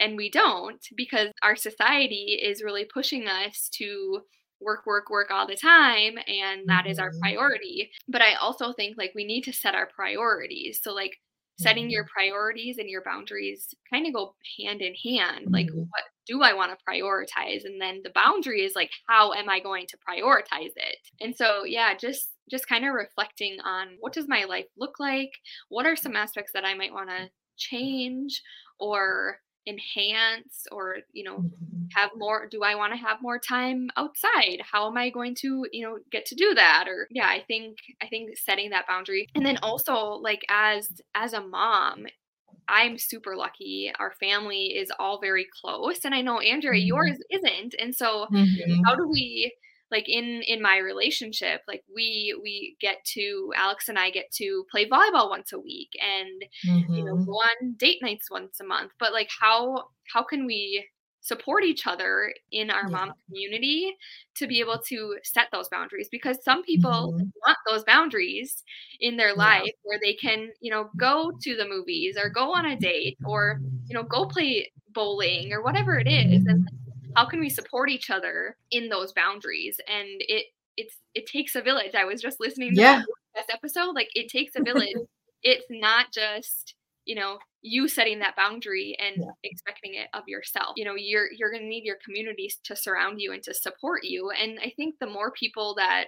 And 0.00 0.16
we 0.16 0.30
don't 0.30 0.86
because 0.96 1.28
our 1.42 1.56
society 1.56 2.38
is 2.42 2.62
really 2.62 2.84
pushing 2.84 3.26
us 3.26 3.68
to 3.72 4.20
work 4.60 4.86
work 4.86 5.10
work 5.10 5.30
all 5.30 5.46
the 5.46 5.56
time 5.56 6.16
and 6.26 6.68
that 6.68 6.82
mm-hmm. 6.82 6.90
is 6.90 6.98
our 6.98 7.10
mm-hmm. 7.10 7.20
priority 7.20 7.90
but 8.08 8.22
i 8.22 8.34
also 8.34 8.72
think 8.72 8.96
like 8.96 9.12
we 9.14 9.24
need 9.24 9.42
to 9.42 9.52
set 9.52 9.74
our 9.74 9.88
priorities 9.94 10.80
so 10.82 10.92
like 10.92 11.16
setting 11.58 11.84
mm-hmm. 11.84 11.90
your 11.90 12.06
priorities 12.06 12.78
and 12.78 12.88
your 12.88 13.02
boundaries 13.02 13.74
kind 13.90 14.06
of 14.06 14.12
go 14.12 14.34
hand 14.58 14.80
in 14.80 14.94
hand 14.94 15.46
mm-hmm. 15.46 15.54
like 15.54 15.68
what 15.70 16.04
do 16.26 16.42
i 16.42 16.52
want 16.52 16.70
to 16.70 16.84
prioritize 16.88 17.64
and 17.64 17.80
then 17.80 18.00
the 18.02 18.12
boundary 18.14 18.62
is 18.62 18.74
like 18.74 18.90
how 19.08 19.32
am 19.32 19.48
i 19.48 19.60
going 19.60 19.86
to 19.86 19.98
prioritize 20.08 20.72
it 20.76 20.98
and 21.20 21.36
so 21.36 21.64
yeah 21.64 21.94
just 21.94 22.30
just 22.50 22.68
kind 22.68 22.86
of 22.86 22.94
reflecting 22.94 23.58
on 23.64 23.88
what 24.00 24.12
does 24.12 24.28
my 24.28 24.44
life 24.44 24.66
look 24.78 24.98
like 24.98 25.32
what 25.68 25.86
are 25.86 25.96
some 25.96 26.16
aspects 26.16 26.52
that 26.52 26.64
i 26.64 26.74
might 26.74 26.92
want 26.92 27.10
to 27.10 27.28
change 27.56 28.42
or 28.78 29.38
enhance 29.66 30.66
or 30.72 30.98
you 31.12 31.24
know 31.24 31.44
Mm-hmm. 31.44 31.86
have 31.96 32.10
more 32.16 32.46
do 32.48 32.62
i 32.62 32.74
want 32.74 32.92
to 32.92 32.98
have 32.98 33.22
more 33.22 33.38
time 33.38 33.88
outside 33.96 34.60
how 34.60 34.86
am 34.88 34.96
i 34.96 35.08
going 35.10 35.34
to 35.34 35.66
you 35.72 35.82
know 35.84 35.98
get 36.10 36.26
to 36.26 36.34
do 36.34 36.52
that 36.54 36.86
or 36.88 37.06
yeah 37.10 37.26
i 37.28 37.42
think 37.46 37.78
i 38.02 38.08
think 38.08 38.36
setting 38.36 38.70
that 38.70 38.86
boundary 38.86 39.28
and 39.34 39.46
then 39.46 39.58
also 39.62 39.96
like 39.96 40.42
as 40.50 40.88
as 41.14 41.32
a 41.32 41.40
mom 41.40 42.06
i'm 42.68 42.98
super 42.98 43.36
lucky 43.36 43.92
our 43.98 44.12
family 44.20 44.76
is 44.76 44.92
all 44.98 45.20
very 45.20 45.46
close 45.60 46.04
and 46.04 46.14
i 46.14 46.20
know 46.22 46.40
andrea 46.40 46.80
Mhm. 46.80 46.82
yours 46.82 47.18
isn't 47.30 47.74
and 47.78 47.94
so 47.94 48.28
Mhm. 48.28 48.86
how 48.86 48.96
do 48.96 49.08
we 49.08 49.52
like 49.90 50.08
in 50.08 50.42
in 50.42 50.60
my 50.62 50.78
relationship 50.78 51.62
like 51.68 51.82
we 51.94 52.38
we 52.42 52.76
get 52.80 53.04
to 53.04 53.52
alex 53.56 53.88
and 53.88 53.98
i 53.98 54.10
get 54.10 54.30
to 54.32 54.64
play 54.70 54.88
volleyball 54.88 55.30
once 55.30 55.52
a 55.52 55.58
week 55.58 55.90
and 56.02 56.44
you 56.92 57.04
know 57.04 57.16
Mhm. 57.16 57.26
go 57.26 57.32
on 57.32 57.74
date 57.76 57.98
nights 58.02 58.30
once 58.30 58.60
a 58.60 58.64
month 58.64 58.92
but 58.98 59.12
like 59.12 59.28
how 59.40 59.88
how 60.12 60.22
can 60.22 60.46
we 60.46 60.86
support 61.20 61.64
each 61.64 61.86
other 61.88 62.32
in 62.52 62.70
our 62.70 62.88
Yeah. 62.88 62.92
mom 62.92 63.10
community 63.28 63.96
to 64.36 64.46
be 64.46 64.60
able 64.60 64.78
to 64.86 65.18
set 65.24 65.48
those 65.50 65.68
boundaries 65.68 66.08
because 66.10 66.42
some 66.44 66.62
people 66.62 67.16
Mhm. 67.16 67.32
want 67.44 67.58
those 67.68 67.82
boundaries 67.84 68.62
in 69.00 69.16
their 69.16 69.34
Yeah. 69.34 69.52
life 69.52 69.72
where 69.82 69.98
they 70.02 70.14
can 70.14 70.50
you 70.60 70.70
know 70.70 70.90
go 70.96 71.32
to 71.42 71.56
the 71.56 71.66
movies 71.68 72.16
or 72.16 72.30
go 72.30 72.54
on 72.54 72.64
a 72.66 72.76
date 72.78 73.18
or 73.24 73.60
you 73.88 73.94
know 73.96 74.04
go 74.04 74.26
play 74.26 74.70
bowling 74.88 75.52
or 75.52 75.62
whatever 75.62 75.98
it 75.98 76.08
is 76.08 76.42
and 76.46 76.60
how 77.16 77.26
can 77.26 77.40
we 77.40 77.48
support 77.50 77.90
each 77.90 78.10
other 78.10 78.56
in 78.70 78.88
those 78.88 79.12
boundaries? 79.12 79.80
And 79.88 80.06
it 80.20 80.46
it's 80.76 80.96
it 81.14 81.26
takes 81.26 81.54
a 81.56 81.62
village. 81.62 81.94
I 81.94 82.04
was 82.04 82.20
just 82.22 82.40
listening 82.40 82.74
to 82.76 82.80
Yeah. 82.82 83.02
this 83.34 83.46
episode 83.52 83.92
like 83.94 84.08
it 84.14 84.28
takes 84.28 84.54
a 84.56 84.60
village. 84.62 84.96
It's 85.42 85.66
not 85.70 86.06
just 86.12 86.74
you 87.06 87.14
know 87.14 87.38
you 87.62 87.88
setting 87.88 88.18
that 88.20 88.36
boundary 88.36 88.96
and 89.00 89.16
Yeah. 89.18 89.30
expecting 89.44 89.94
it 89.94 90.08
of 90.14 90.24
yourself. 90.28 90.74
You 90.76 90.84
know 90.84 90.94
you're 90.96 91.28
you're 91.32 91.50
going 91.50 91.62
to 91.62 91.68
need 91.68 91.84
your 91.84 91.98
communities 92.04 92.58
to 92.64 92.76
surround 92.76 93.20
you 93.20 93.32
and 93.32 93.42
to 93.44 93.54
support 93.54 94.04
you. 94.04 94.30
And 94.30 94.58
i 94.60 94.72
think 94.76 94.96
the 95.00 95.06
more 95.08 95.32
people 95.32 95.74
that 95.76 96.06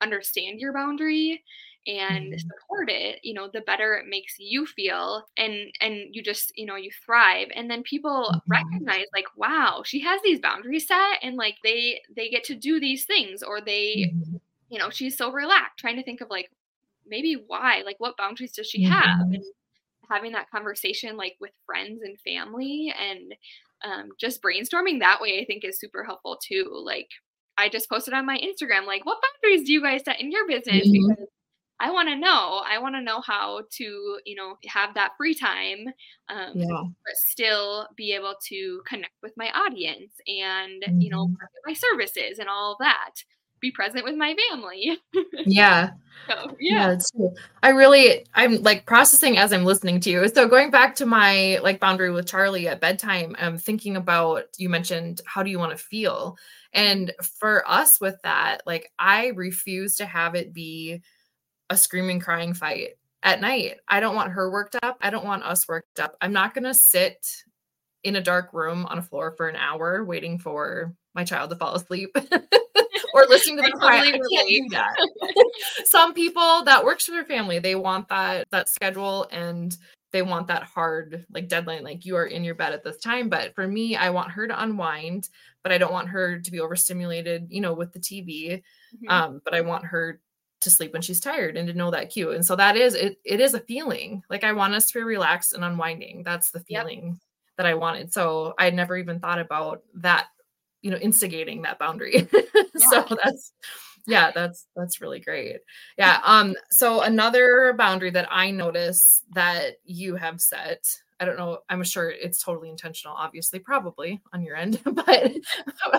understand 0.00 0.60
your 0.60 0.72
boundary 0.72 1.42
and 1.86 2.32
Mhm. 2.32 2.40
support 2.40 2.90
it 2.90 3.18
you 3.22 3.32
know 3.32 3.48
the 3.52 3.60
better 3.62 3.94
it 3.94 4.06
makes 4.08 4.34
you 4.38 4.66
feel 4.66 5.24
and 5.36 5.54
and 5.80 6.14
you 6.14 6.22
just 6.22 6.52
you 6.56 6.66
know 6.66 6.76
you 6.76 6.90
thrive 7.06 7.48
and 7.54 7.70
then 7.70 7.82
people 7.82 8.30
Mhm. 8.34 8.40
recognize 8.48 9.06
like 9.14 9.26
wow 9.36 9.82
she 9.84 10.00
has 10.00 10.20
these 10.22 10.40
boundaries 10.40 10.86
set 10.86 11.18
and 11.22 11.36
like 11.36 11.56
they 11.64 12.00
they 12.14 12.28
get 12.28 12.44
to 12.44 12.54
do 12.54 12.78
these 12.80 13.04
things 13.04 13.42
or 13.42 13.60
they 13.60 14.12
Mhm. 14.12 14.40
you 14.68 14.78
know 14.78 14.90
she's 14.90 15.16
so 15.16 15.32
relaxed 15.32 15.78
trying 15.78 15.96
to 15.96 16.02
think 16.02 16.20
of 16.20 16.28
like 16.30 16.50
maybe 17.06 17.34
why 17.46 17.82
like 17.86 17.96
what 17.98 18.16
boundaries 18.18 18.52
does 18.52 18.66
she 18.68 18.82
have 18.82 19.20
and 19.32 19.42
having 20.10 20.32
that 20.32 20.50
conversation 20.50 21.16
like 21.16 21.36
with 21.40 21.52
friends 21.66 22.02
and 22.02 22.18
family 22.20 22.92
and 22.98 23.34
um, 23.84 24.10
just 24.18 24.42
brainstorming 24.42 25.00
that 25.00 25.20
way 25.20 25.40
i 25.40 25.44
think 25.44 25.64
is 25.64 25.78
super 25.78 26.02
helpful 26.04 26.38
too 26.42 26.66
like 26.84 27.08
i 27.58 27.68
just 27.68 27.88
posted 27.88 28.14
on 28.14 28.26
my 28.26 28.38
instagram 28.38 28.86
like 28.86 29.04
what 29.06 29.18
boundaries 29.42 29.66
do 29.66 29.72
you 29.72 29.82
guys 29.82 30.02
set 30.04 30.20
in 30.20 30.32
your 30.32 30.46
business 30.48 30.88
because 30.90 31.28
i 31.80 31.90
want 31.90 32.08
to 32.08 32.16
know 32.16 32.62
i 32.68 32.78
want 32.78 32.94
to 32.94 33.00
know 33.02 33.20
how 33.20 33.62
to 33.70 34.18
you 34.24 34.34
know 34.34 34.56
have 34.66 34.94
that 34.94 35.12
free 35.16 35.34
time 35.34 35.86
um, 36.28 36.52
Yeah. 36.54 36.82
but 37.04 37.16
still 37.16 37.88
be 37.96 38.12
able 38.12 38.34
to 38.48 38.82
connect 38.86 39.14
with 39.22 39.32
my 39.36 39.50
audience 39.52 40.12
and 40.26 40.84
you 41.00 41.10
know 41.10 41.26
Mhm. 41.26 41.32
market 41.32 41.60
my 41.66 41.72
services 41.74 42.38
and 42.38 42.48
all 42.48 42.76
that 42.80 43.10
be 43.60 43.70
present 43.72 44.04
with 44.04 44.14
my 44.16 44.36
family 44.50 44.98
Yeah. 45.44 45.90
so 46.28 46.56
Yeah, 46.60 46.96
yeah. 47.14 47.28
I 47.62 47.70
really, 47.70 48.26
I'm 48.34 48.62
like 48.62 48.86
processing 48.86 49.38
as 49.38 49.52
I'm 49.52 49.64
listening 49.64 50.00
to 50.00 50.10
you. 50.10 50.28
So 50.28 50.46
going 50.46 50.70
back 50.70 50.94
to 50.96 51.06
my 51.06 51.58
like 51.62 51.80
boundary 51.80 52.10
with 52.10 52.26
Charlie 52.26 52.68
at 52.68 52.80
bedtime, 52.80 53.34
I'm 53.38 53.56
thinking 53.58 53.96
about 53.96 54.44
you 54.58 54.68
mentioned 54.68 55.20
how 55.26 55.42
do 55.42 55.50
you 55.50 55.58
want 55.58 55.72
to 55.72 55.82
feel, 55.82 56.36
and 56.72 57.12
for 57.40 57.68
us 57.68 58.00
with 58.00 58.20
that, 58.22 58.62
like 58.66 58.90
I 58.98 59.28
refuse 59.28 59.96
to 59.96 60.06
have 60.06 60.34
it 60.34 60.52
be 60.52 61.02
a 61.70 61.76
screaming, 61.76 62.20
crying 62.20 62.54
fight 62.54 62.90
at 63.22 63.40
night. 63.40 63.76
I 63.88 64.00
don't 64.00 64.14
want 64.16 64.32
her 64.32 64.50
worked 64.50 64.76
up. 64.82 64.98
I 65.00 65.10
don't 65.10 65.24
want 65.24 65.42
us 65.42 65.66
worked 65.68 66.00
up. 66.00 66.16
I'm 66.20 66.32
not 66.32 66.54
gonna 66.54 66.74
sit 66.74 67.26
in 68.04 68.16
a 68.16 68.20
dark 68.20 68.52
room 68.52 68.86
on 68.86 68.98
a 68.98 69.02
floor 69.02 69.34
for 69.36 69.48
an 69.48 69.56
hour 69.56 70.04
waiting 70.04 70.38
for 70.38 70.94
my 71.14 71.24
child 71.24 71.50
to 71.50 71.56
fall 71.56 71.74
asleep 71.74 72.10
or 73.14 73.26
listening 73.26 73.56
to 73.56 73.62
the 73.62 73.72
cry. 73.72 73.98
totally 73.98 74.14
I 74.14 74.36
can't 74.36 74.48
do 74.48 74.66
that. 74.70 74.96
Some 75.86 76.14
people 76.14 76.62
that 76.64 76.84
works 76.84 77.04
for 77.06 77.10
their 77.12 77.24
family, 77.24 77.58
they 77.58 77.74
want 77.74 78.08
that 78.08 78.46
that 78.50 78.68
schedule 78.68 79.26
and 79.32 79.76
they 80.12 80.22
want 80.22 80.46
that 80.46 80.62
hard 80.62 81.26
like 81.30 81.48
deadline 81.48 81.84
like 81.84 82.06
you 82.06 82.16
are 82.16 82.24
in 82.24 82.42
your 82.44 82.54
bed 82.54 82.72
at 82.72 82.82
this 82.82 82.96
time 82.96 83.28
but 83.28 83.54
for 83.54 83.68
me 83.68 83.94
i 83.94 84.08
want 84.08 84.30
her 84.30 84.48
to 84.48 84.62
unwind 84.62 85.28
but 85.62 85.70
i 85.70 85.76
don't 85.76 85.92
want 85.92 86.08
her 86.08 86.38
to 86.38 86.50
be 86.50 86.60
overstimulated 86.60 87.46
you 87.50 87.60
know 87.60 87.74
with 87.74 87.92
the 87.92 87.98
tv 87.98 88.62
Mhm. 89.04 89.10
um 89.10 89.40
but 89.44 89.54
i 89.54 89.60
want 89.60 89.84
her 89.84 90.18
to 90.60 90.70
sleep 90.70 90.92
when 90.92 91.02
she's 91.02 91.20
tired 91.20 91.56
and 91.56 91.68
to 91.68 91.74
know 91.74 91.90
that 91.90 92.10
cue 92.10 92.32
and 92.32 92.44
so 92.44 92.56
that 92.56 92.76
is 92.76 92.94
it 92.94 93.18
it 93.24 93.40
is 93.40 93.54
a 93.54 93.60
feeling 93.60 94.22
like 94.28 94.42
i 94.44 94.52
want 94.52 94.74
us 94.74 94.86
to 94.86 94.98
be 94.98 95.04
relaxed 95.04 95.52
and 95.52 95.64
unwinding 95.64 96.22
that's 96.24 96.50
the 96.50 96.62
Yep. 96.68 96.82
feeling 96.86 97.20
that 97.56 97.66
i 97.66 97.74
wanted 97.74 98.12
so 98.12 98.54
i 98.58 98.70
never 98.70 98.96
even 98.96 99.20
thought 99.20 99.38
about 99.38 99.82
that 99.94 100.26
you 100.82 100.90
know 100.90 100.96
instigating 100.98 101.62
that 101.62 101.78
boundary. 101.78 102.28
So 102.78 103.04
that's 103.22 103.52
yeah 104.06 104.30
that's 104.30 104.66
that's 104.76 105.00
really 105.00 105.18
great. 105.18 105.56
Yeah 105.96 106.20
um 106.24 106.54
so 106.70 107.00
another 107.02 107.74
boundary 107.76 108.10
that 108.10 108.28
i 108.30 108.50
notice 108.52 109.22
that 109.32 109.78
you 109.84 110.14
have 110.14 110.40
set 110.40 110.86
i 111.20 111.24
don't 111.24 111.36
know 111.36 111.58
i'm 111.68 111.82
sure 111.82 112.10
it's 112.10 112.42
totally 112.42 112.68
intentional 112.68 113.16
obviously 113.16 113.58
probably 113.58 114.20
on 114.32 114.42
your 114.42 114.56
end 114.56 114.80
but 114.84 115.32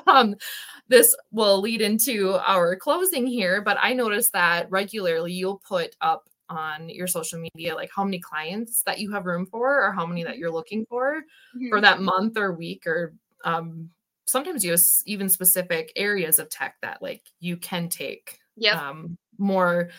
um 0.08 0.36
this 0.88 1.16
will 1.32 1.60
lead 1.62 1.82
into 1.82 2.34
our 2.48 2.76
closing 2.76 3.26
here 3.28 3.62
but 3.62 3.78
i 3.82 3.94
notice 3.94 4.30
that 4.32 4.70
regularly 4.72 5.34
you'll 5.34 5.62
put 5.68 5.96
up 6.02 6.30
on 6.50 6.90
your 6.90 7.06
social 7.08 7.40
media 7.40 7.76
like 7.76 7.92
how 7.96 8.04
many 8.04 8.20
clients 8.20 8.82
that 8.84 9.00
you 9.00 9.12
have 9.12 9.26
room 9.26 9.46
for 9.46 9.84
or 9.86 9.92
how 9.92 10.06
many 10.06 10.24
that 10.24 10.38
you're 10.40 10.52
looking 10.52 10.86
for 10.88 11.22
for 11.70 11.78
Mhm. 11.78 11.82
that 11.82 12.02
month 12.02 12.38
or 12.38 12.54
week 12.54 12.88
or 12.88 13.14
um 13.46 13.90
sometimes 14.26 14.64
you 14.64 14.72
have 14.72 14.80
even 15.06 15.30
specific 15.30 15.92
areas 15.96 16.40
of 16.40 16.50
tech 16.50 16.76
that 16.82 17.02
like 17.02 17.24
you 17.40 17.56
can 17.58 17.88
take 17.90 18.40
Yep. 18.58 18.76
um 18.78 19.18
more 19.38 19.90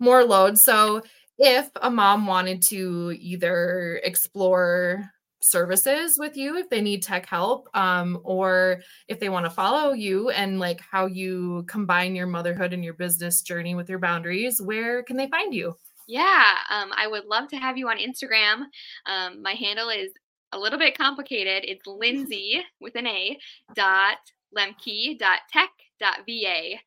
more 0.00 0.24
load 0.24 0.58
so 0.58 1.00
if 1.38 1.68
a 1.82 1.90
mom 1.90 2.26
wanted 2.26 2.62
to 2.62 3.16
either 3.18 4.00
explore 4.04 5.10
services 5.40 6.16
with 6.18 6.38
you 6.38 6.56
if 6.56 6.70
they 6.70 6.80
need 6.80 7.02
tech 7.02 7.26
help 7.28 7.68
um 7.74 8.18
or 8.24 8.80
if 9.08 9.20
they 9.20 9.28
want 9.28 9.44
to 9.44 9.50
follow 9.50 9.92
you 9.92 10.30
and 10.30 10.58
like 10.58 10.80
how 10.90 11.04
you 11.04 11.62
combine 11.68 12.14
your 12.14 12.26
motherhood 12.26 12.72
and 12.72 12.82
your 12.82 12.94
business 12.94 13.42
journey 13.42 13.74
with 13.74 13.90
your 13.90 13.98
boundaries 13.98 14.58
where 14.62 15.02
can 15.02 15.18
they 15.18 15.28
find 15.28 15.52
you 15.52 15.74
Yeah, 16.06 16.54
um, 16.70 16.90
I 16.94 17.06
would 17.06 17.24
love 17.26 17.48
to 17.48 17.56
have 17.56 17.76
you 17.78 17.88
on 17.88 17.98
Instagram. 17.98 18.64
Um, 19.06 19.42
my 19.42 19.52
handle 19.52 19.88
is 19.88 20.10
a 20.52 20.58
little 20.58 20.78
bit 20.78 20.96
complicated. 20.96 21.64
It's 21.66 21.86
Lindsay 21.86 22.62
with 22.80 22.94
an 22.96 23.06
A 23.06 23.38
dot 23.74 24.18
lemke 24.56 25.18
dot 25.18 25.40
tech 25.50 25.70
dot 25.98 26.20
va. 26.26 26.78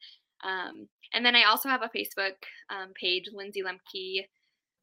Um, 0.43 0.87
and 1.13 1.25
then 1.25 1.35
I 1.35 1.43
also 1.43 1.69
have 1.69 1.81
a 1.81 1.89
Facebook 1.97 2.35
um, 2.69 2.93
page, 2.99 3.29
Lindsay 3.33 3.63
Lemke 3.63 4.25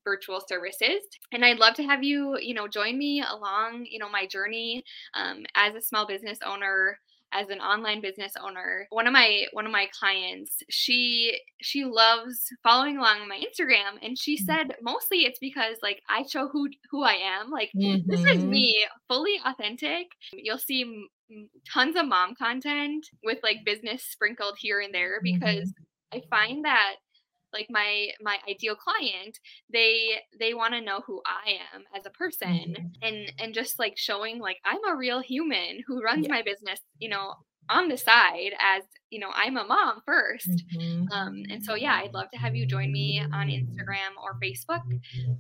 Virtual 0.05 0.41
Services. 0.47 1.03
And 1.33 1.45
I'd 1.45 1.59
love 1.59 1.75
to 1.75 1.83
have 1.85 2.03
you, 2.05 2.39
you 2.41 2.55
know, 2.55 2.69
join 2.69 2.99
me 2.99 3.23
along, 3.23 3.87
you 3.91 3.99
know, 3.99 4.09
my 4.09 4.27
journey 4.27 4.85
um, 5.15 5.45
as 5.55 5.75
a 5.75 5.81
small 5.83 6.07
business 6.07 6.39
owner 6.45 6.99
as 7.33 7.49
an 7.49 7.59
online 7.59 8.01
business 8.01 8.35
owner 8.41 8.87
one 8.91 9.09
of 9.09 9.13
my 9.13 9.45
one 9.53 9.67
of 9.67 9.73
my 9.73 9.89
clients 9.99 10.63
she 10.71 11.37
she 11.61 11.85
loves 11.85 12.49
following 12.63 12.97
along 12.97 13.27
my 13.29 13.39
instagram 13.41 13.99
and 14.03 14.17
she 14.17 14.37
said 14.37 14.75
mostly 14.83 15.25
it's 15.25 15.41
because 15.41 15.77
like 15.83 16.01
i 16.09 16.23
show 16.23 16.47
who 16.49 16.69
who 16.91 17.03
i 17.03 17.15
am 17.15 17.51
like 17.51 17.73
this 18.07 18.21
is 18.37 18.45
Mhm. 18.45 18.51
me 18.51 18.87
fully 19.09 19.41
authentic 19.45 20.07
you'll 20.33 20.59
see 20.59 21.09
tons 21.73 21.97
of 21.97 22.07
mom 22.07 22.35
content 22.37 23.05
with 23.25 23.39
like 23.43 23.65
business 23.65 24.05
sprinkled 24.05 24.57
here 24.59 24.81
and 24.81 24.95
there 24.95 25.21
because 25.25 25.73
i 26.13 26.23
find 26.31 26.65
that 26.65 26.97
like 27.55 27.69
my 27.71 28.09
my 28.21 28.39
ideal 28.49 28.77
client 28.77 29.39
they 29.73 30.21
they 30.39 30.55
want 30.55 30.75
to 30.75 30.81
know 30.83 31.01
who 31.07 31.23
i 31.27 31.53
am 31.75 31.85
as 31.97 32.05
a 32.07 32.11
person 32.11 32.77
Mhm. 32.77 32.93
and 33.03 33.33
and 33.39 33.55
just 33.55 33.79
like 33.79 33.97
showing 33.97 34.39
like 34.41 34.59
i'm 34.65 34.85
a 34.89 34.97
real 34.97 35.21
human 35.21 35.83
who 35.87 36.03
runs 36.03 36.27
Yeah. 36.27 36.35
my 36.37 36.43
business 36.43 36.81
you 36.99 37.09
know 37.09 37.35
on 37.71 37.89
the 37.89 37.97
side 37.97 38.53
as 38.61 38.83
you 39.11 39.19
know 39.21 39.31
i'm 39.35 39.57
a 39.57 39.65
mom 39.65 40.01
1st 40.09 40.63
Mhm. 40.77 41.07
um, 41.13 41.43
and 41.51 41.65
so 41.65 41.75
yeah 41.75 41.95
i'd 42.03 42.13
love 42.15 42.29
to 42.33 42.39
have 42.39 42.55
you 42.57 42.67
join 42.67 42.91
me 42.93 43.21
on 43.33 43.49
instagram 43.49 44.13
or 44.23 44.39
facebook 44.43 44.83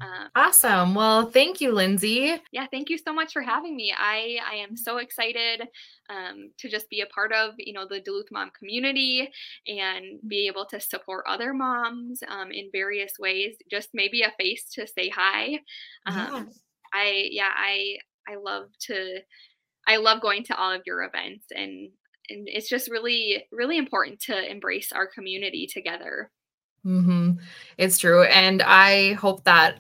um, 0.00 0.28
awesome 0.36 0.94
well 0.94 1.26
thank 1.30 1.60
you 1.60 1.72
lindsay 1.72 2.36
yeah 2.52 2.66
thank 2.70 2.88
you 2.90 2.98
so 2.98 3.12
much 3.12 3.32
for 3.32 3.42
having 3.42 3.74
me 3.76 3.92
i 3.96 4.38
i 4.50 4.54
am 4.56 4.76
so 4.76 4.98
excited 4.98 5.62
um, 6.10 6.50
to 6.58 6.68
just 6.68 6.88
be 6.90 7.00
a 7.00 7.06
part 7.06 7.32
of 7.32 7.54
you 7.58 7.72
know 7.72 7.86
the 7.88 8.00
duluth 8.00 8.28
mom 8.30 8.50
community 8.58 9.30
and 9.66 10.20
be 10.28 10.46
able 10.46 10.66
to 10.66 10.78
support 10.80 11.24
other 11.28 11.52
moms 11.52 12.20
um, 12.28 12.50
in 12.52 12.68
various 12.72 13.12
ways 13.18 13.56
just 13.70 13.88
maybe 13.94 14.22
a 14.22 14.32
face 14.38 14.64
to 14.72 14.86
say 14.86 15.08
hi 15.08 15.58
um, 16.06 16.14
Yeah. 16.14 16.44
i 16.92 17.28
yeah 17.30 17.50
i 17.56 17.96
I 18.26 18.36
love 18.36 18.68
to 18.86 19.18
I 19.86 19.96
love 19.98 20.22
going 20.22 20.44
to 20.44 20.56
all 20.56 20.72
of 20.72 20.82
your 20.86 21.02
events 21.04 21.44
and 21.54 21.90
and 22.30 22.48
it's 22.48 22.68
just 22.68 22.90
really 22.90 23.44
really 23.52 23.78
important 23.78 24.20
to 24.20 24.50
embrace 24.50 24.92
our 24.92 25.06
community 25.06 25.66
together. 25.66 26.30
Mm-hmm. 26.84 27.32
It's 27.78 27.98
true, 27.98 28.24
and 28.24 28.62
I 28.62 29.14
hope 29.14 29.44
that 29.44 29.78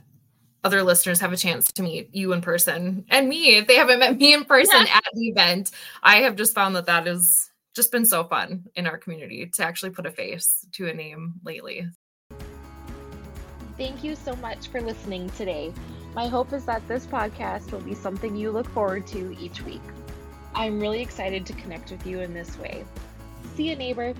other 0.64 0.82
listeners 0.82 1.20
have 1.20 1.32
a 1.32 1.36
chance 1.36 1.70
to 1.72 1.82
meet 1.82 2.08
you 2.14 2.32
in 2.32 2.40
person 2.40 3.04
and 3.10 3.28
me 3.28 3.56
if 3.56 3.66
they 3.66 3.76
haven't 3.76 3.98
met 3.98 4.16
me 4.16 4.32
in 4.32 4.44
person 4.46 4.86
yeah. 4.86 4.96
at 4.96 5.04
the 5.12 5.28
event. 5.28 5.70
I 6.02 6.16
have 6.22 6.36
just 6.36 6.54
found 6.54 6.74
that 6.76 6.86
that 6.86 7.06
has 7.06 7.50
just 7.74 7.92
been 7.92 8.06
so 8.06 8.24
fun 8.24 8.64
in 8.74 8.86
our 8.86 8.96
community 8.96 9.46
to 9.54 9.64
actually 9.64 9.90
put 9.90 10.06
a 10.06 10.10
face 10.10 10.64
to 10.72 10.88
a 10.88 10.94
name 10.94 11.34
lately. 11.44 11.86
Thank 13.76 14.04
you 14.04 14.14
so 14.14 14.36
much 14.36 14.68
for 14.68 14.80
listening 14.80 15.28
today. 15.30 15.72
My 16.14 16.28
hope 16.28 16.52
is 16.52 16.64
that 16.66 16.86
this 16.86 17.06
podcast 17.06 17.72
will 17.72 17.80
be 17.80 17.94
something 17.94 18.36
you 18.36 18.52
look 18.52 18.68
forward 18.70 19.06
to 19.08 19.36
each 19.40 19.62
week. 19.62 19.82
I'm 20.54 20.80
really 20.80 21.00
excited 21.00 21.44
to 21.46 21.52
connect 21.54 21.90
with 21.90 22.06
you 22.06 22.20
in 22.20 22.32
this 22.32 22.58
way. 22.58 22.84
See 23.56 23.68
you, 23.68 23.76
neighbor. 23.76 24.14